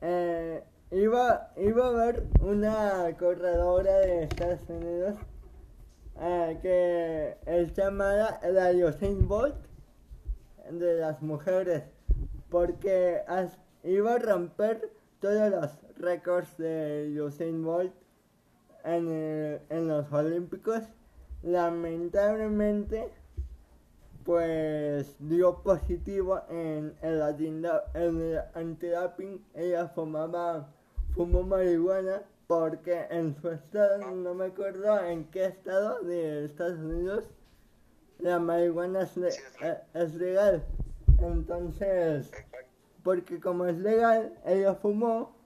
[0.01, 5.16] Eh, Iba, iba a haber una corredora de Estados Unidos
[6.18, 9.55] eh, que es llamada la Usain Bolt
[10.70, 11.82] de las mujeres
[12.49, 13.22] porque
[13.82, 17.92] iba a romper todos los récords de Usain Bolt
[18.84, 19.09] en,
[19.68, 20.84] en los Olímpicos.
[21.42, 23.11] Lamentablemente,
[24.24, 27.22] pues dio positivo en el,
[27.94, 29.44] el antidoping.
[29.55, 30.68] Ella fumaba
[31.14, 37.24] fumó marihuana porque en su estado, no me acuerdo en qué estado de Estados Unidos,
[38.20, 40.64] la marihuana es, eh, legal.
[41.20, 42.30] Entonces,
[43.03, 45.36] porque como es legal, ella fumó,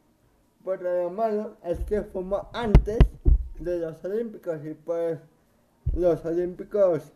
[1.10, 2.98] malo es que fumó antes
[3.58, 5.18] de los Olímpicos y pues
[5.94, 7.12] los Olímpicos,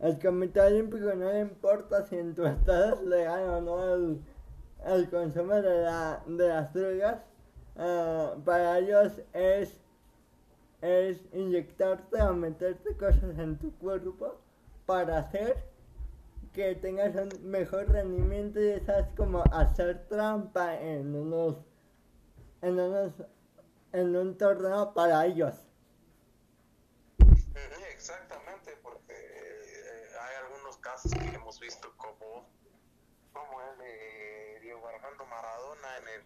[0.00, 4.18] el Comité Olímpico no le importa si en tu estado es legal o no
[4.84, 7.18] el consumo de, la, de las drogas.
[7.74, 9.80] Uh, para ellos es,
[10.82, 14.36] es inyectarte o meterte cosas en tu cuerpo
[14.84, 15.56] para hacer
[16.52, 21.56] que tengas un mejor rendimiento y esas como hacer trampa en unos
[22.62, 23.12] en unos
[23.92, 25.54] en un torneo para ellos
[28.02, 32.48] exactamente porque eh, hay algunos casos que hemos visto como
[33.32, 36.22] como el de Diego Armando Maradona en el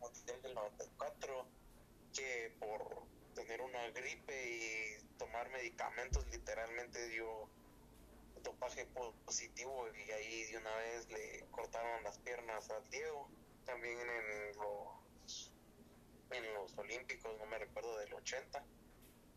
[0.00, 1.46] Mundial del 94,
[2.12, 7.48] que por tener una gripe y tomar medicamentos literalmente dio
[8.42, 8.86] dopaje
[9.24, 13.28] positivo y ahí de una vez le cortaron las piernas a Diego.
[13.66, 15.00] También en los,
[16.30, 18.64] en los Olímpicos, no me recuerdo del 80,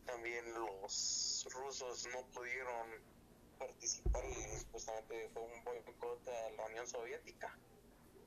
[0.06, 2.88] también los rusos no pudieron
[3.58, 7.58] participar y supuestamente fue un boicot a la Unión Soviética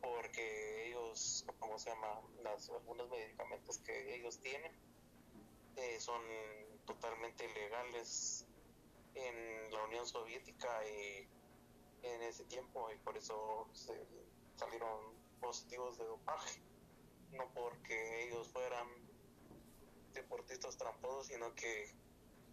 [0.00, 2.20] porque ellos, ¿cómo se llama?
[2.42, 4.72] Las, algunos medicamentos que ellos tienen
[5.76, 6.22] eh, son
[6.86, 8.46] totalmente legales
[9.14, 11.28] en la Unión Soviética y
[12.02, 14.06] en ese tiempo y por eso se
[14.56, 16.62] salieron positivos de dopaje,
[17.36, 18.86] no porque ellos fueran
[20.14, 21.94] deportistas tramposos, sino que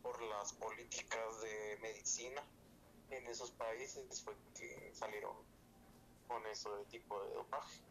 [0.01, 2.41] por las políticas de medicina
[3.09, 5.35] en esos países fue que salieron
[6.27, 7.81] con eso de tipo de dopaje.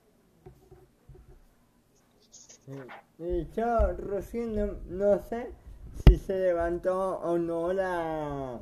[2.67, 3.49] Sí.
[3.57, 4.55] yo recién
[4.87, 5.53] no, sé
[6.07, 8.61] si se levantó o no la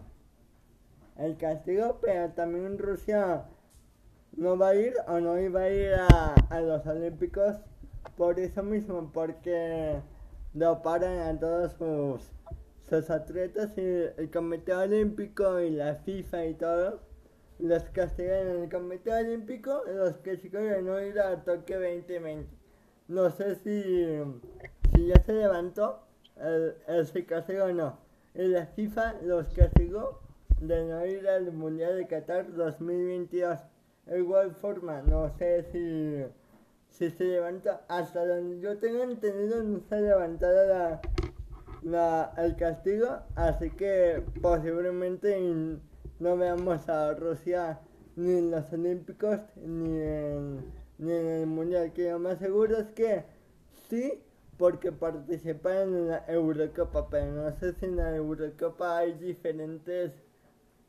[1.18, 3.46] el castigo, pero también Rusia
[4.32, 7.56] no va a ir o no iba a ir a, a los Olímpicos
[8.16, 10.00] por eso mismo, porque
[10.54, 12.30] lo paran a todos sus,
[12.88, 13.80] sus atletas y
[14.16, 17.10] el Comité Olímpico y la FIFA y todo
[17.62, 22.48] los castigan en el Comité Olímpico, los que de no ir a Tokio 2020.
[23.08, 24.18] No sé si,
[24.94, 26.00] si ya se levantó
[26.36, 27.98] el, el castigo o no.
[28.34, 30.20] Y la FIFA los castigó
[30.60, 33.58] de no ir al Mundial de Qatar 2022.
[34.06, 36.24] De igual forma, no sé si,
[36.90, 37.84] si se levanta.
[37.88, 41.00] Hasta donde yo tengo entendido, no se ha levantado la,
[41.82, 43.20] la, el castigo.
[43.34, 45.38] Así que posiblemente
[46.18, 47.80] no veamos a Rusia
[48.16, 50.64] ni en los Olímpicos ni en,
[50.98, 51.92] ni en el Mundial.
[51.92, 53.24] Que lo más seguro es que
[53.88, 54.22] sí,
[54.58, 60.12] porque participan en la Eurocopa, pero no sé si en la Eurocopa hay diferentes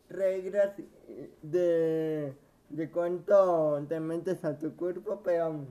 [0.10, 0.74] reglas
[1.42, 2.34] de,
[2.68, 5.68] de cuánto te metes a tu cuerpo, pero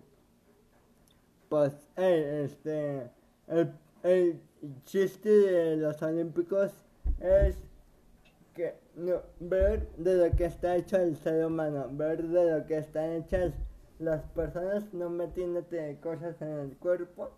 [1.51, 3.11] pues eh, este
[3.49, 3.73] el,
[4.05, 4.41] el
[4.85, 6.71] chiste de los olímpicos
[7.19, 7.57] es
[8.55, 12.79] que no, ver de lo que está hecho el ser humano, ver de lo que
[12.79, 13.53] están hechas
[13.99, 17.31] las personas, no metiéndote cosas en el cuerpo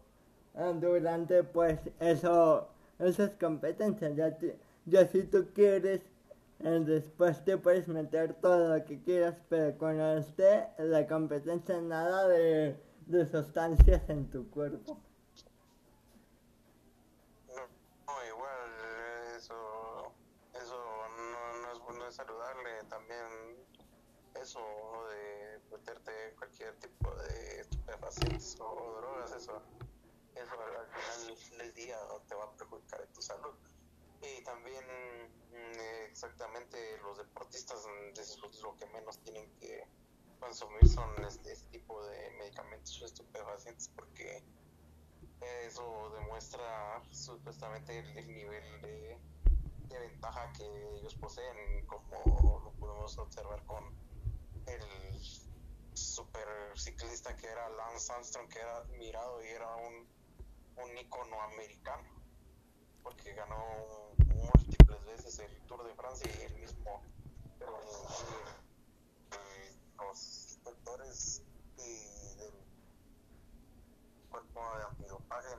[0.54, 4.14] ah, durante pues eso, esas competencias.
[4.14, 4.36] Ya,
[4.84, 6.02] ya si tú quieres,
[6.60, 12.28] eh, después te puedes meter todo lo que quieras, pero cuando esté la competencia, nada
[12.28, 12.76] de,
[13.06, 15.00] de sustancias en tu cuerpo.
[22.12, 23.26] saludable también
[24.34, 24.60] eso
[25.08, 29.62] de meterte cualquier tipo de estupefacientes o drogas, eso,
[30.34, 31.96] eso al final del día
[32.28, 33.54] te va a perjudicar en tu salud.
[34.20, 34.84] Y también
[35.50, 39.86] mm, exactamente los deportistas mm, lo que menos tienen que
[40.42, 44.42] consumir son este, este tipo de medicamentos o estupefacientes porque
[45.66, 50.64] eso demuestra supuestamente el nivel de ventaja que
[50.98, 53.84] ellos poseen, como lo podemos observar con
[54.66, 54.82] el
[55.94, 60.06] super ciclista que era Lance Armstrong, que era admirado y era un,
[60.82, 62.08] un icono americano,
[63.02, 63.56] porque ganó
[64.26, 67.02] múltiples veces el Tour de Francia y el mismo
[70.06, 71.42] los inspectores
[71.78, 72.54] y del
[74.30, 75.56] cuerpo de antidopaje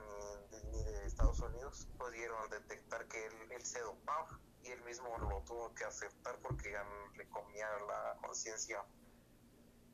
[0.51, 5.73] ni de, Estados Unidos pudieron detectar que él, se dopaba y él mismo lo tuvo
[5.75, 6.83] que aceptar porque ya
[7.15, 8.83] le comía la conciencia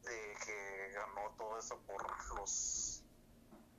[0.04, 3.04] de que ganó todo eso por los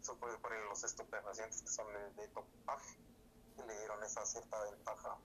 [0.00, 2.98] eso por, los estupefacientes que son el de dopaje
[3.56, 5.16] y le dieron esa cierta ventaja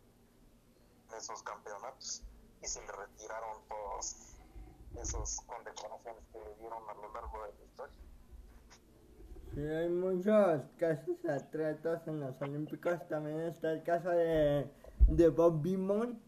[1.09, 2.23] en esos campeonatos
[2.61, 4.34] y se le retiraron todos
[5.01, 7.95] esos condecoraciones que dieron a lo largo de la historia
[9.53, 13.07] Sí, hay muchos casos atletas en los Olímpicos.
[13.07, 14.67] También está el caso de,
[15.07, 16.19] de Bob Beamon,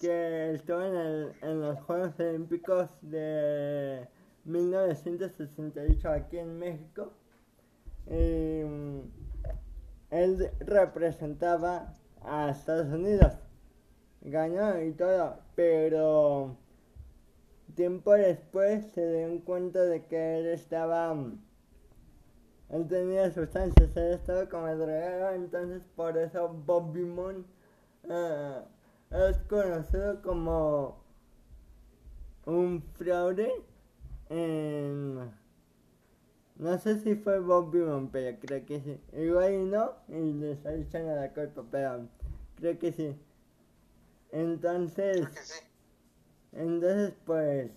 [0.00, 4.08] que estuvo en, el, en los Juegos Olímpicos de
[4.44, 7.12] 1968 aquí en México.
[8.08, 9.00] Y, mm,
[10.10, 11.92] él representaba
[12.22, 13.34] a Estados Unidos.
[14.20, 16.56] Ganó y todo, pero
[17.74, 21.38] tiempo después se dio cuenta de que él estaba mm,
[22.70, 27.46] él tenía sustancias, él estaba como drogado, entonces por eso Bobby Moon
[28.08, 28.62] eh,
[29.10, 31.04] es conocido como
[32.46, 33.52] un fraude
[34.28, 35.32] en...
[36.56, 39.00] No sé si fue Bobby Moon, pero creo que sí.
[39.12, 42.08] Igual no, y le estoy echando la culpa, pero
[42.56, 43.16] creo que sí.
[44.32, 45.64] Entonces...
[46.54, 47.70] Entonces pues...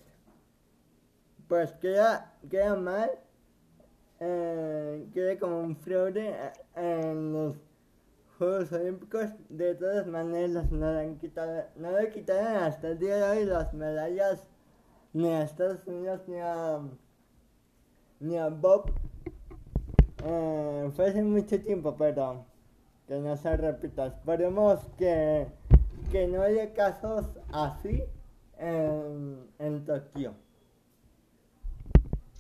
[1.48, 3.10] Pues queda, queda mal
[4.20, 7.56] eh, como un fraude eh, en los
[8.38, 9.30] Juegos Olímpicos.
[9.50, 13.46] De todas maneras, no le, han quitado, no le quitaron hasta el día de hoy
[13.46, 14.44] las medallas
[15.14, 16.80] ni a Estados Unidos ni a,
[18.20, 18.92] ni a Bob.
[20.24, 22.46] Eh, fue hace mucho tiempo, pero
[23.08, 24.08] que no se repita.
[24.08, 25.48] Esperemos que,
[26.12, 28.04] que no haya casos así
[28.60, 30.36] en, en Tokio.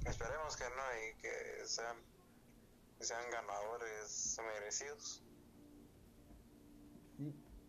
[0.05, 1.97] Esperemos que no y que sean,
[2.99, 5.23] sean ganadores merecidos.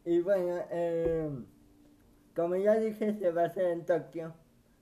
[0.05, 1.31] Y, bueno, eh,
[2.37, 4.35] como ya dije, se va a hacer en Tokio.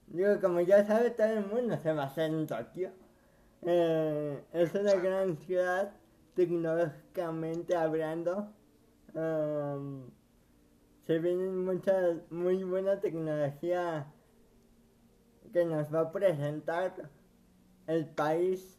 [0.08, 2.90] Digo, como ya sabe todo el mundo, se va a hacer en Tokio.
[3.62, 5.92] Eh, es una gran ciudad,
[6.34, 8.52] tecnológicamente hablando.
[9.14, 10.10] Um,
[11.06, 14.12] se viene mucha, muy buena tecnología
[15.52, 17.10] que nos va a presentar
[17.86, 18.76] el país.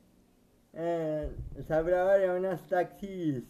[0.73, 1.31] Eh,
[1.69, 3.43] hablaba de unos taxis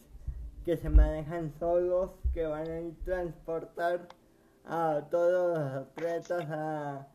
[0.63, 4.07] que se manejan solos, que van a ir transportar
[4.65, 7.07] a todos los atletas a,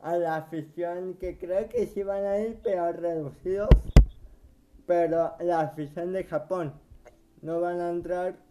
[0.00, 3.68] a la afición, que creo que sí van a ir, pero reducidos.
[4.86, 6.72] Pero la afición de Japón
[7.40, 8.47] no van a entrar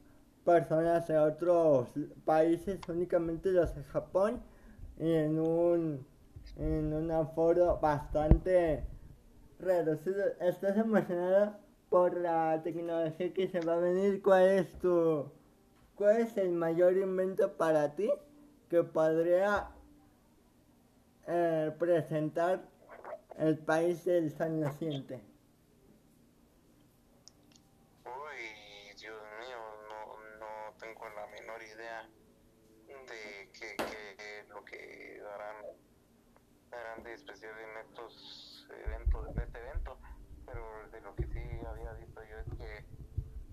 [0.48, 1.90] personas de otros
[2.24, 4.42] países, únicamente los de Japón,
[4.98, 6.08] en un,
[6.56, 8.86] en un aforo bastante
[9.60, 10.24] reducido.
[10.40, 11.58] ¿Estás emocionado
[11.90, 14.22] por la tecnología que se va a venir?
[14.22, 15.30] ¿Cuál es tu,
[15.96, 18.10] cuál es el mayor invento para ti
[18.70, 19.70] que podría
[21.28, 22.62] eh, presentar
[23.38, 25.22] el país del San Naciente?
[28.06, 30.00] Uy, Dios mío, no,
[30.40, 32.10] no tengo la menor idea
[32.88, 35.66] de que, que lo que harán,
[36.78, 39.98] harán de especial en estos eventos, de este evento,
[40.46, 40.62] pero
[40.92, 42.86] de lo que sí había visto yo es que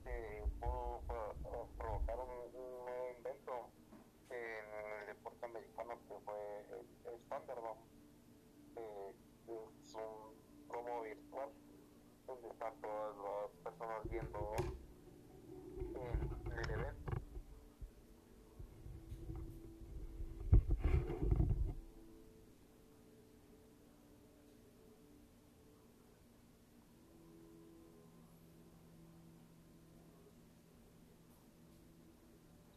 [0.07, 1.37] eh, pudo pro-
[1.79, 3.71] provocar un, un nuevo invento
[4.31, 4.67] en
[5.01, 7.81] el deporte americano que fue el, Thunderdome,
[8.77, 9.15] eh,
[9.49, 10.35] es un
[10.69, 11.51] promo virtual
[12.27, 14.41] donde están todas las personas viendo
[15.95, 17.13] el, el evento.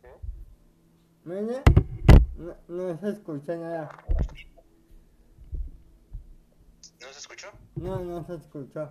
[0.01, 0.09] ¿Sí?
[1.27, 1.61] Mire,
[2.37, 4.05] no, no se escucha nada.
[7.01, 7.47] ¿No se escuchó?
[7.75, 8.89] No, no se escuchó.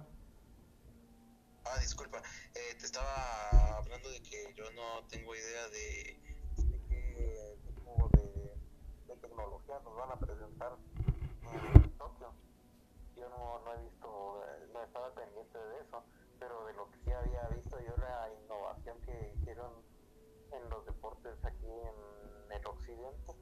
[1.64, 2.18] Ah, disculpa.
[2.55, 6.20] Eh, te estaba hablando de que yo no tengo idea de,
[6.59, 8.55] de qué tipo de,
[9.07, 10.76] de tecnología nos van a presentar
[11.43, 12.34] en Tokio.
[13.16, 16.05] Yo no, no he visto, eh, no estaba pendiente de eso,
[16.39, 19.72] pero de lo que sí había visto yo la innovación que hicieron
[20.53, 23.32] en los deportes aquí en el occidente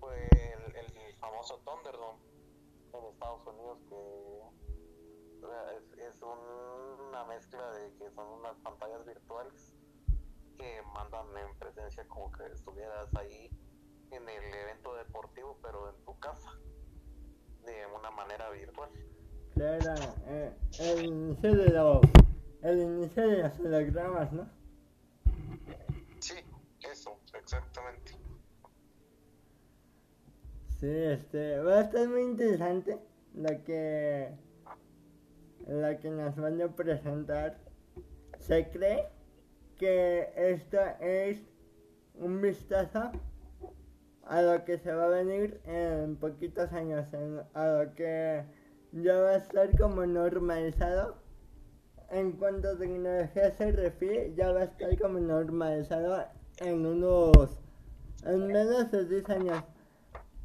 [0.00, 2.18] fue el, el famoso Thunderdome
[2.92, 4.40] en Estados Unidos que
[5.76, 9.74] es, es un- una mezcla de que son unas pantallas virtuales
[10.58, 13.50] que mandan en presencia como que estuvieras ahí
[14.10, 16.50] en el evento deportivo pero en tu casa
[17.64, 18.90] de una manera virtual.
[19.54, 19.94] Claro,
[20.26, 22.00] eh, el inicio de los,
[22.62, 24.46] el inicio de los hologramas, ¿no?
[26.24, 26.32] Sí,
[26.90, 28.12] eso, exactamente.
[30.80, 32.98] Sí, este, va a estar muy interesante
[33.34, 34.30] lo que,
[35.66, 37.58] lo que nos van a presentar.
[38.38, 39.10] Se cree
[39.76, 41.42] que esto es
[42.14, 43.12] un vistazo
[44.22, 48.44] a lo que se va a venir en poquitos años, en- a lo que
[48.92, 51.22] ya va a estar como normalizado.
[52.14, 56.24] En cuanto a tecnología se refiere, ya va a estar como normalizado
[56.58, 57.58] en unos,
[58.24, 59.64] en menos de 10 años.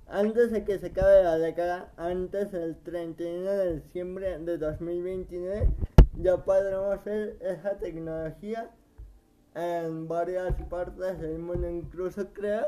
[0.07, 5.70] Antes de que se acabe la década, antes del 31 de diciembre de 2029,
[6.17, 8.72] ya podremos ver esa tecnología
[9.53, 11.70] en varias partes del mundo.
[11.70, 12.66] Incluso creo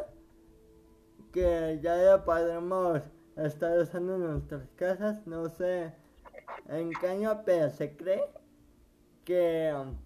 [1.34, 3.02] que ya la podremos
[3.36, 5.26] estar usando nuestras casas.
[5.26, 5.92] No sé
[6.70, 8.41] en qué año, pero se cree
[9.26, 9.98] que um,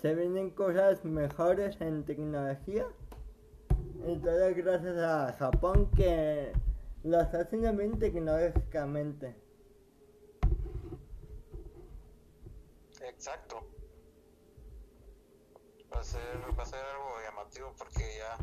[0.00, 2.86] se vienen cosas mejores en tecnología.
[4.06, 6.52] Y todo gracias a Japón que
[7.02, 9.34] lo está haciendo bien tecnológicamente.
[13.00, 13.66] Exacto.
[15.92, 16.20] Va a ser,
[16.58, 18.36] va a ser algo llamativo porque ya,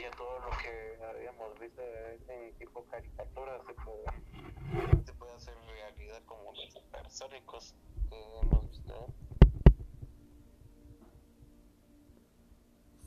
[0.00, 1.82] ya todo lo que habíamos visto
[2.28, 7.76] en tipo caricatura se puede, se puede hacer realidad como los supersónicos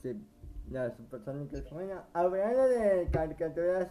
[0.02, 0.16] Sí,
[0.72, 1.70] las supersónicas.
[1.72, 3.90] Bueno, hablando de caricaturas,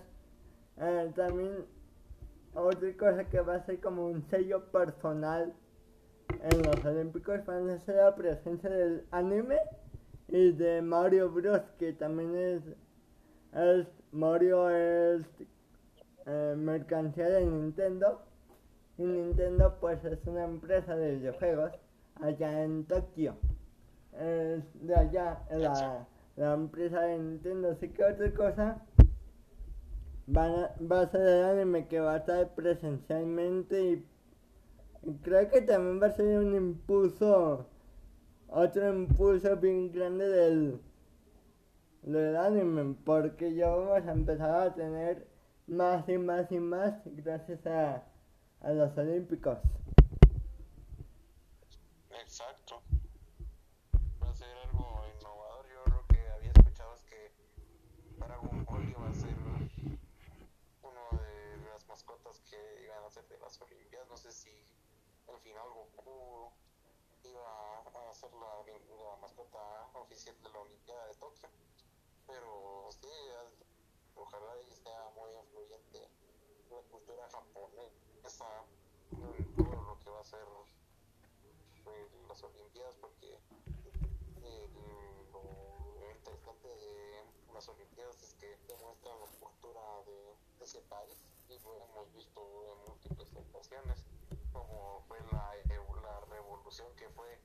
[0.78, 1.66] eh, también
[2.54, 5.52] otra cosa que va a ser como un sello personal
[6.42, 9.58] en los Olímpicos van a ser la presencia del anime
[10.28, 11.62] y de Mario Bros.
[11.78, 12.62] que también es,
[13.54, 15.22] es Mario es
[16.26, 18.27] eh, mercancía de Nintendo
[18.98, 21.72] y Nintendo pues es una empresa de videojuegos
[22.20, 23.36] allá en Tokio.
[24.20, 26.06] Es de allá la,
[26.36, 27.70] la empresa de Nintendo.
[27.70, 28.82] Así que otra cosa
[30.26, 34.04] van a- va a ser el anime que va a estar presencialmente y
[35.02, 37.66] y creo que también va a ser un impulso,
[38.48, 40.80] otro impulso bien grande del,
[42.02, 45.26] del anime, porque ya vamos a empezar a tener
[45.68, 48.02] más y más y más gracias a,
[48.60, 49.58] a los Olímpicos.
[52.10, 52.82] Exacto.
[54.22, 55.66] Va a ser algo innovador.
[55.68, 57.32] Yo lo que había escuchado es que
[58.18, 59.36] Dragon Ball iba a ser
[60.82, 64.08] uno de las mascotas que iban a ser de las Olimpiadas.
[64.08, 64.50] No sé si
[65.28, 66.50] al final Goku
[67.24, 71.48] iba a ser la, la mascota oficial de la Olimpiada de Tokio.
[72.26, 73.08] Pero sí,
[74.16, 76.08] ojalá y sea muy influyente
[76.70, 80.44] la cultura japonesa en todo lo que va a ser
[81.86, 83.38] eh, las Olimpiadas, porque
[84.42, 84.68] eh,
[85.32, 87.24] lo interesante de
[87.54, 92.90] las Olimpiadas es que demuestran la cultura de, ese país y lo hemos visto en
[92.90, 94.04] múltiples ocasiones,
[94.52, 95.54] como fue la,
[96.02, 97.40] la revolución que fue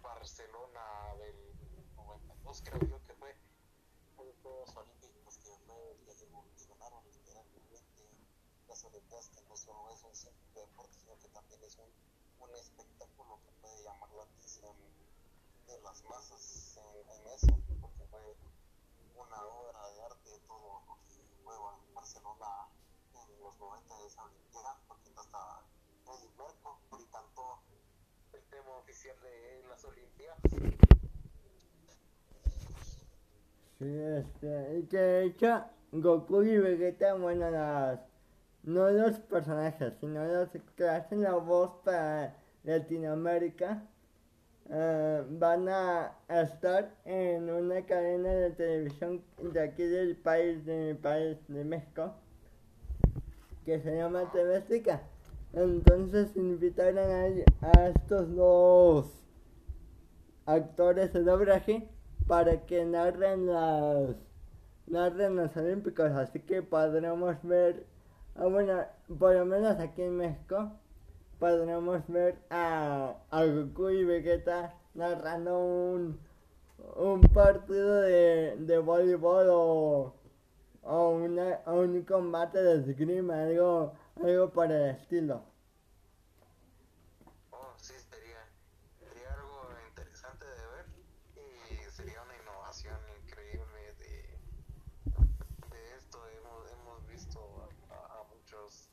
[0.00, 1.36] Barcelona del
[1.96, 3.36] 92, creo yo que fue,
[4.16, 7.76] fue Juegos Olímpicos que fue que revolucionaron literalmente
[8.72, 11.92] que no solo es un simple deporte, sino que también es un,
[12.40, 14.74] un espectáculo que puede llamar la atención
[15.66, 18.20] de las masas en, eso, porque fue
[19.14, 21.54] una obra de arte todo lo que fue
[21.94, 22.46] Barcelona
[23.12, 25.66] en los 90 de esa Olimpiada, porque hasta
[26.08, 27.60] Eddie Mercury cantó
[28.32, 30.38] el tema oficial de las Olimpiadas.
[33.78, 38.00] Sí, este, y que de Goku y Vegeta, bueno, las,
[38.62, 43.82] no los personajes, sino los que hacen la voz para Latinoamérica,
[44.70, 50.94] eh, van a estar en una cadena de televisión de aquí del país, de mi
[50.94, 52.14] país, de México,
[53.64, 54.62] que se llama TV.
[55.52, 59.22] Entonces invitaron a, a estos dos
[60.46, 61.88] actores de doblaje
[62.26, 64.16] para que narren las
[64.86, 67.86] narren los olímpicos así que podremos ver
[68.36, 68.84] ah, bueno
[69.18, 70.72] por lo menos aquí en México
[71.38, 76.20] podremos ver a, Goku y Vegeta narrando un
[76.96, 80.14] un partido de, voleibol o,
[80.82, 83.92] o, una, un combate de esgrima algo
[84.22, 85.42] algo por el estilo
[87.52, 88.40] Oh, sí, sería,
[88.98, 90.86] sería algo interesante de ver
[91.36, 94.38] y sería una innovación increíble de,
[95.70, 96.18] de esto.
[96.28, 97.38] Hemos, hemos visto
[97.90, 98.88] a, a- a muchos,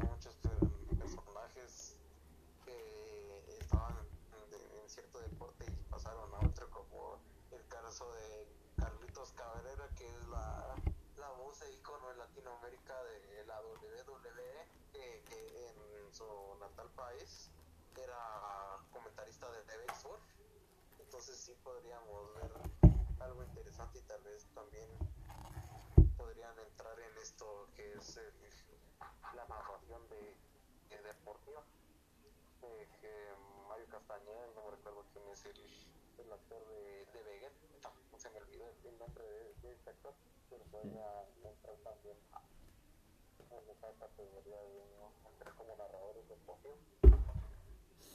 [0.00, 1.96] a muchos per- personajes
[2.64, 2.76] que
[3.60, 3.94] estaban
[4.50, 7.18] de- en cierto deporte y pasaron a otro, como
[8.10, 8.46] de
[8.76, 10.74] Carlitos Cabrera, que es la,
[11.16, 17.50] la voz e ícono en Latinoamérica de la WWE, que, que en su natal país
[17.96, 20.18] era comentarista de TV Sur.
[20.98, 22.52] Entonces sí podríamos ver
[23.20, 24.88] algo interesante y tal vez también
[26.16, 28.32] podrían entrar en esto que es el-
[29.34, 30.36] la narración de,
[30.90, 31.62] de deportiva.
[32.62, 33.34] Eh, que
[33.68, 35.56] Mario Castañeda, no me recuerdo quién es el,
[36.24, 40.14] el actor de, de Vegeta, se me olvidó el, el nombre de, de este actor,
[40.50, 41.06] pero podría
[41.44, 42.16] entrar también
[43.50, 46.78] en esa categoría de entrar como narradores deportivos.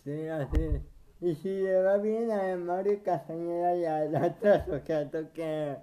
[0.04, 0.82] Sí, así.
[1.20, 5.78] Y si le va bien a Mario Castañeda y al otro sujeto que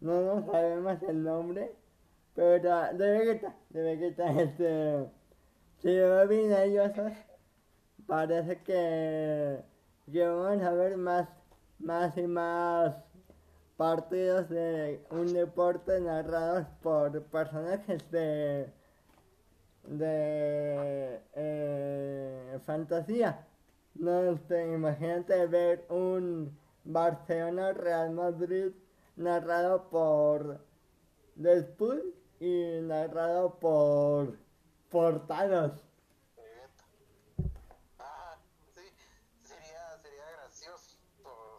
[0.00, 1.74] no nos sabemos el nombre,
[2.34, 5.10] pero de Vegeta, de Vegeta, este,
[5.78, 6.90] si le va bien a ellos
[8.06, 9.62] parece que,
[10.10, 11.28] que vamos a ver más,
[11.80, 12.94] más y más
[13.76, 18.72] partidos de un deporte narrados por personajes de
[19.84, 23.46] de eh, fantasía.
[23.94, 28.72] No sé, imagínate ver un Barcelona Real Madrid
[29.16, 30.60] narrado por
[31.34, 34.38] Deadpool y narrado por
[34.90, 35.72] por Thanos.
[36.36, 36.84] Vegeta.
[37.98, 38.36] Ah,
[38.74, 38.80] sí,
[39.44, 40.96] sería, sería gracioso,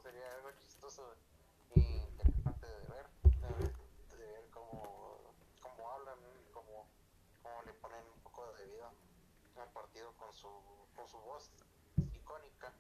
[0.04, 1.16] sería algo chistoso
[1.76, 3.74] y interesante de ver, de ver,
[4.10, 6.18] de ver cómo, cómo hablan,
[6.52, 6.88] cómo,
[7.42, 8.92] cómo le ponen un poco de vida
[9.74, 10.48] partido con su,
[10.96, 11.52] con su voz
[12.14, 12.72] icónica.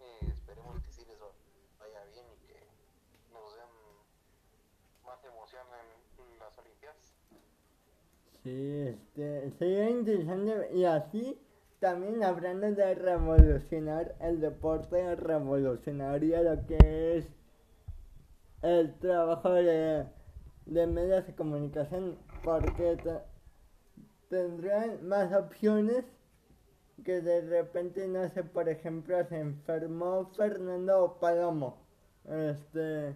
[0.00, 1.18] Eh, esperemos que sí les
[1.78, 2.66] vaya bien y que
[3.32, 3.68] nos den
[5.04, 5.66] más emoción
[6.18, 7.14] en las Olimpiadas.
[8.42, 11.40] Sí, este, sería interesante y así
[11.80, 17.26] también hablando de revolucionar el deporte, revolucionaría lo que es
[18.62, 20.06] el trabajo de,
[20.66, 23.22] de medios de comunicación porque te-
[24.28, 26.04] tendrían más opciones
[27.04, 31.78] que de repente, no sé, por ejemplo, se enfermó Fernando Palomo.
[32.24, 33.14] Este,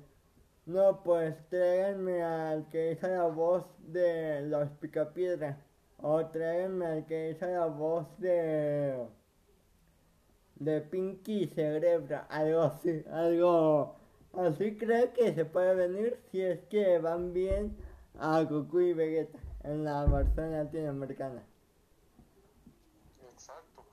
[0.66, 5.58] No, pues tráiganme al que hizo la voz de Los Picapiedra.
[5.98, 9.08] O tráiganme al que hizo la voz de.
[10.56, 12.22] de Pinky Cerebro.
[12.28, 13.96] Algo así, algo
[14.32, 17.76] así creo que se puede venir si es que van bien
[18.18, 21.42] a Goku y Vegeta en la versión latinoamericana.
[23.32, 23.86] Exacto.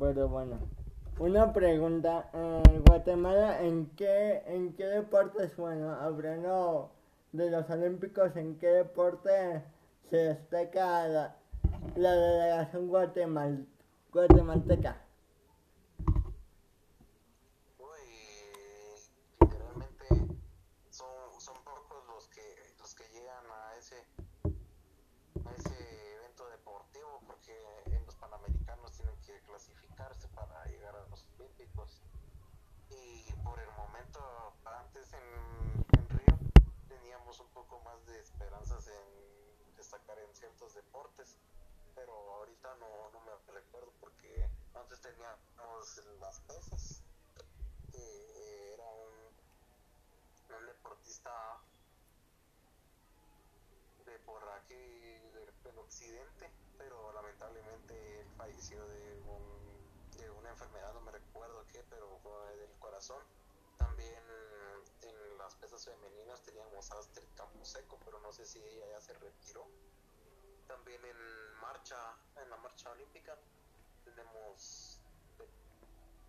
[0.00, 0.58] Pero bueno.
[1.18, 5.92] Una pregunta, en Guatemala, ¿en qué, en qué deporte es bueno?
[5.92, 6.90] Hablando
[7.32, 9.62] de los olímpicos, ¿en qué deporte
[10.08, 11.36] se destaca la,
[11.94, 13.66] delegación guatemal,
[14.10, 15.02] guatemalteca?
[17.78, 18.00] Uy,
[19.42, 20.06] literalmente
[20.88, 21.08] son,
[21.38, 22.40] son pocos los que
[22.78, 23.96] los que llegan a ese
[25.44, 27.52] a ese evento deportivo porque
[27.86, 30.94] en los panamericanos tienen que clasificarse para llegar
[32.88, 34.18] y por el momento
[34.64, 36.38] antes en, en Río
[36.88, 41.36] teníamos un poco más de esperanzas en destacar en ciertos deportes
[41.94, 47.02] pero ahorita no, no me recuerdo porque antes teníamos las pesas
[47.92, 51.30] era un, un deportista
[54.06, 59.79] de por aquí del, del occidente, pero lamentablemente él falleció de, un,
[60.28, 63.22] una enfermedad, no me recuerdo qué, pero fue del corazón.
[63.78, 64.22] También
[65.02, 69.14] en las pesas femeninas teníamos a Astrid Camposeco, pero no sé si ella ya se
[69.14, 69.66] retiró.
[70.66, 71.96] También en marcha,
[72.36, 73.36] en la marcha olímpica,
[74.04, 75.00] tenemos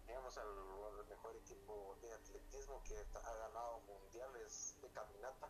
[0.05, 5.47] teníamos al, al mejor equipo de atletismo que ha ganado mundiales de caminata,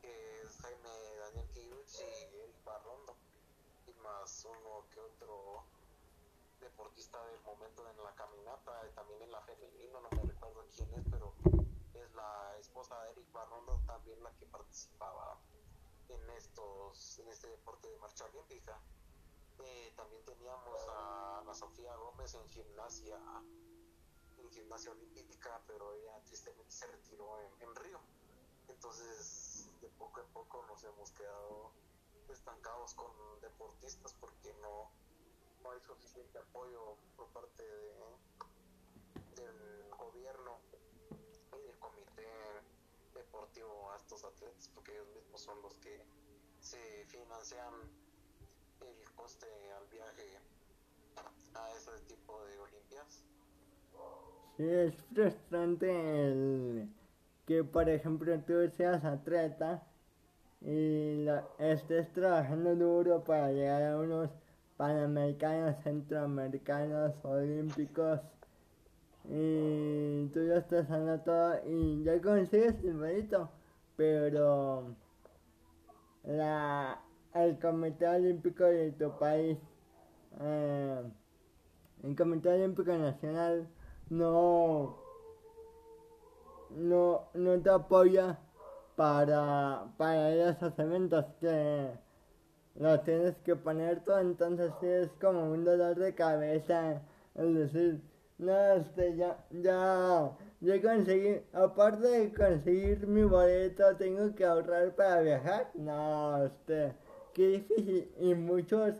[0.00, 3.16] que es Jaime Daniel Kiruch y Eric Barrondo,
[3.86, 5.64] y más uno que otro
[6.66, 10.92] deportista del momento en la caminata, y también en la femenina, no me recuerdo quién
[10.94, 11.34] es, pero
[11.94, 15.38] es la esposa de Eric Barrondo también la que participaba
[16.08, 18.78] en estos en este deporte de marcha olímpica.
[19.58, 23.18] Eh, también teníamos a Ana Sofía Gómez en gimnasia
[24.38, 28.00] en gimnasia olímpica, pero ella tristemente se retiró en, en Río.
[28.68, 31.72] Entonces, de poco en poco nos hemos quedado
[32.28, 34.90] estancados con deportistas porque no,
[35.72, 37.92] hay suficiente apoyo por parte de,
[39.42, 40.58] del gobierno
[41.52, 42.28] y del comité
[43.14, 46.04] deportivo a estos atletas, porque ellos mismos son los que
[46.60, 47.74] se financian
[48.80, 50.38] el coste al viaje
[51.54, 53.24] a ese tipo de Olimpiadas.
[54.56, 56.88] Sí, es frustrante el
[57.46, 59.86] que, por ejemplo, tú seas atleta
[60.60, 64.30] y la- estés trabajando duro para llegar a unos
[64.76, 68.20] panamericanos, centroamericanos, olímpicos.
[69.28, 73.48] Y tú ya estás dando todo y ya consigues el mérito,
[73.96, 74.94] pero
[76.22, 77.00] la,
[77.34, 79.58] el Comité Olímpico de tu país,
[80.40, 81.02] eh,
[82.04, 83.68] el Comité Olímpico Nacional
[84.10, 84.96] no,
[86.70, 88.38] no, no te apoya
[88.94, 92.05] para, para esos eventos que
[92.78, 97.02] los tienes que poner todo, entonces sí es como un dolor de cabeza.
[97.34, 98.00] El decir,
[98.38, 100.30] no, este, ya, ya,
[100.60, 106.94] ya conseguí, aparte de conseguir mi boleto, tengo que ahorrar para viajar, no, este,
[107.34, 108.94] qué difícil, y muchos,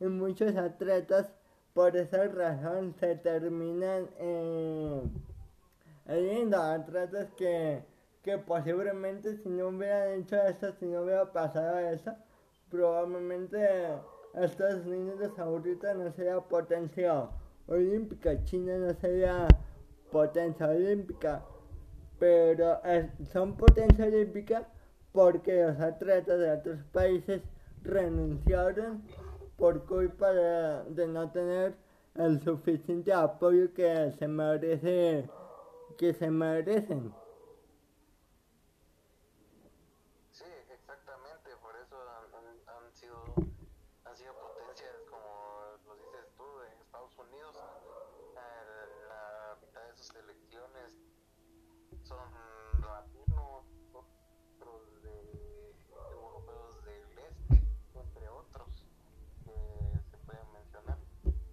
[0.00, 1.26] y muchos atletas
[1.74, 5.02] por esa razón se terminan eh,
[6.08, 6.60] yendo.
[6.60, 7.84] Atletas que,
[8.22, 12.16] que posiblemente si no hubieran hecho eso, si no hubiera pasado eso,
[12.70, 13.58] probablemente
[14.34, 17.28] Estados Unidos ahorita no sería potencia
[17.66, 19.48] olímpica, China no sería
[20.10, 21.44] potencia olímpica,
[22.18, 24.68] pero es- son potencia olímpica
[25.12, 27.42] porque los atletas de otros países
[27.82, 29.02] renunciaron
[29.56, 31.74] por culpa de, de no tener
[32.14, 35.28] el suficiente apoyo que se merece
[35.96, 37.12] que se merecen.
[40.30, 43.16] Sí, exactamente, por eso han, han- han sido
[44.04, 45.28] han sido potencias como
[45.86, 47.56] lo dices tú en Estados Unidos.
[48.36, 50.92] eh, la mitad de sus selecciones
[52.08, 52.32] son
[52.80, 55.74] latinos, otros de
[56.10, 57.62] europeos del este,
[58.00, 58.86] entre otros
[59.44, 59.52] que
[60.10, 60.96] se pueden mencionar,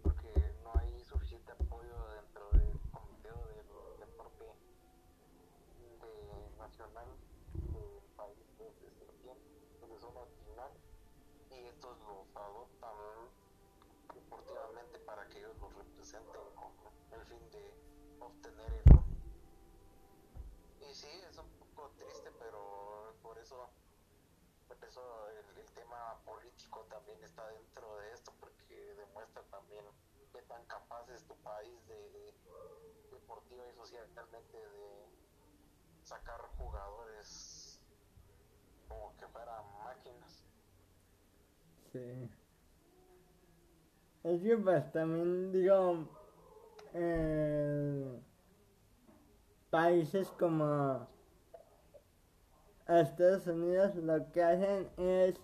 [0.02, 0.32] porque
[0.64, 4.46] no hay suficiente apoyo dentro del comité del deporte
[6.00, 7.10] de nacional
[7.54, 9.42] del país donde se tiene,
[9.82, 10.80] donde son nacionales
[11.52, 12.96] y estos los adoptan
[14.14, 16.72] deportivamente para que ellos los representen con
[17.20, 17.74] el fin de
[18.22, 18.85] obtener el
[21.04, 21.36] oro.
[23.42, 23.70] eso,
[24.68, 29.84] por eso el, tema político también está dentro de esto, porque demuestra también
[30.32, 32.34] qué tan capaz es tu país de
[33.12, 35.06] deportiva y socialmente de
[36.04, 37.82] sacar jugadores
[38.88, 40.46] como que fueran máquinas.
[41.92, 42.30] Sí.
[44.24, 46.08] Es que pues también digo,
[46.94, 48.22] eh,
[49.76, 51.06] países como
[52.88, 55.36] Estados Unidos lo que hacen es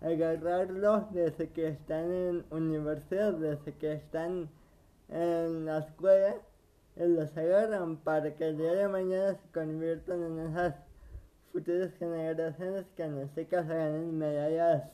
[0.00, 4.48] agarrarlos desde que están en universidad, desde que están
[5.08, 6.36] en la escuela,
[6.94, 10.76] y los agarran para que el día de mañana se conviertan en esas
[11.50, 14.84] futuras generaciones que en este caso ganen medallas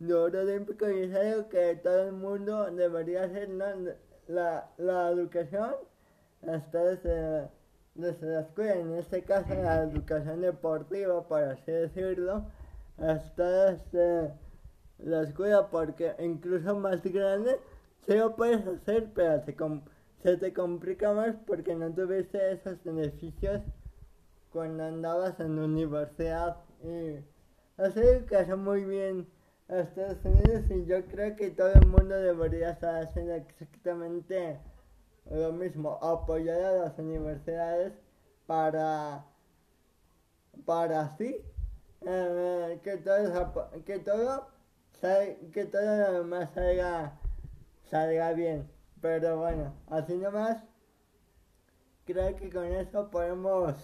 [0.00, 3.48] de oro olímpico y es algo que todo el mundo debería hacer.
[4.26, 5.76] La, la educación
[6.46, 7.48] hasta desde,
[7.98, 12.44] desde la escuela, en este caso la educación deportiva, por así decirlo,
[12.96, 14.32] hasta desde
[14.98, 17.58] la escuela, porque incluso más grande
[18.06, 19.56] sí lo puedes hacer, pero se,
[20.22, 23.62] se te complica más porque no tuviste esos beneficios
[24.52, 26.56] cuando andabas en la universidad.
[26.84, 27.16] Y
[27.76, 29.26] así que muy bien
[29.68, 34.58] Estados Unidos y yo creo que todo el mundo debería estar haciendo exactamente
[35.30, 37.92] lo mismo, apoyar a las universidades
[38.46, 39.24] para
[40.64, 41.44] para así
[42.00, 44.48] eh, que todo que todo
[45.52, 47.18] que todo lo demás salga
[47.84, 48.70] salga bien.
[49.00, 50.64] Pero bueno así nomás
[52.06, 53.74] creo que con eso podemos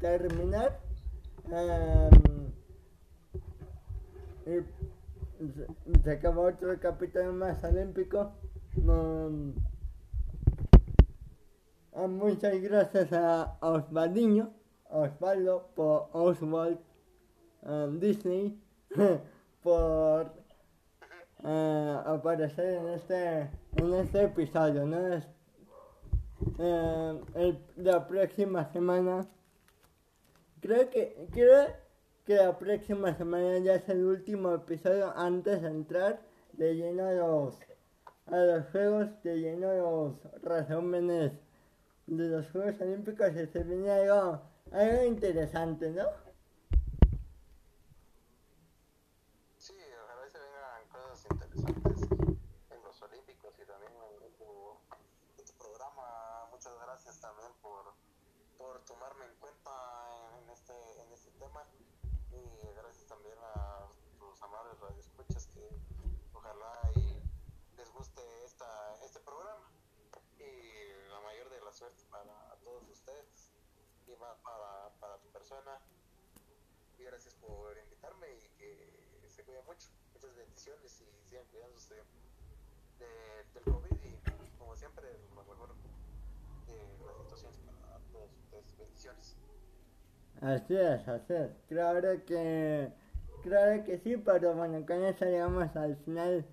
[0.00, 0.80] terminar
[1.46, 2.50] um,
[4.46, 8.32] y se, acabó otro capítulo más olímpico
[8.76, 9.52] um,
[11.94, 14.50] muchas gracias a Osvaldiño,
[14.88, 16.78] Osvaldo, por Oswald
[17.62, 18.58] um, Disney,
[19.62, 20.32] por
[21.44, 25.14] uh, aparecer en este, en este episodio, ¿no?
[25.14, 25.26] Es,
[26.58, 29.26] el, la próxima semana,
[30.60, 31.68] creo que, creo
[32.24, 36.20] que la próxima semana ya es el último episodio antes de entrar
[36.54, 37.58] de lleno a los,
[38.26, 41.32] a los juegos, de lleno a los resúmenes
[42.16, 46.04] de los Juegos Olímpicos se viene algo, algo interesante, ¿no?
[49.56, 49.74] Sí,
[50.04, 52.02] ojalá se vengan cosas interesantes
[52.70, 56.48] en los Olímpicos y también en tu programa.
[56.50, 57.94] Muchas gracias también por,
[58.58, 59.70] por tomarme en cuenta
[60.42, 61.64] en este, en este tema
[62.30, 63.86] y gracias también a
[64.18, 65.66] tus amables radioescuchas que
[66.34, 67.22] ojalá y
[67.76, 69.70] les guste esta, este programa
[70.38, 71.11] y
[71.72, 73.50] suerte para todos ustedes
[74.06, 75.78] y más para, para tu persona.
[76.98, 79.88] Y gracias por invitarme y que se cuiden mucho.
[80.12, 81.94] Muchas bendiciones y sigan cuidándose
[82.98, 85.74] de, del COVID y como siempre lo mejor
[86.66, 88.76] de las situaciones para todos ustedes.
[88.78, 89.36] Bendiciones.
[90.40, 91.50] Así es, así es.
[91.68, 92.92] Claro que,
[93.42, 96.44] claro que sí, pero bueno, con eso llegamos al final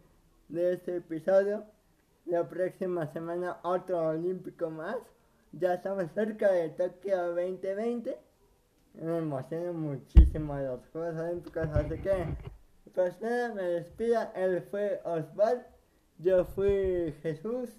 [0.48, 1.66] de este episodio.
[2.30, 4.98] La próxima semana otro olímpico más.
[5.52, 8.20] Ya estamos cerca de Tokio 2020.
[8.94, 12.38] Me emociona muchísimo los Juegos Olímpicos, así que
[12.94, 14.22] pues nada, me despido.
[14.36, 15.66] Él fue Osval,
[16.20, 17.72] yo fui Jesús.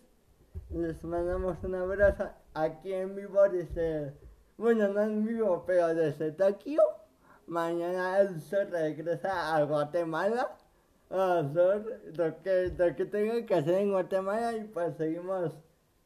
[0.70, 4.12] Les mandamos un abrazo aquí en vivo desde,
[4.58, 6.82] bueno, no en vivo, pero desde Tokio.
[7.46, 10.56] Mañana el sol regresa a Guatemala
[11.10, 15.52] hacer lo que, lo que tengo que hacer en Guatemala y pues seguimos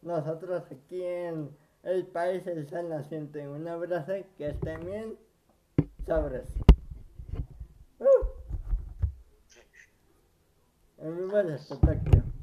[0.03, 1.51] nosotros aquí en
[1.83, 3.47] el país del San Naciente.
[3.47, 5.19] Un abrazo, que estén bien,
[6.07, 6.49] sobres.
[10.99, 12.34] Vivo desde Tokio.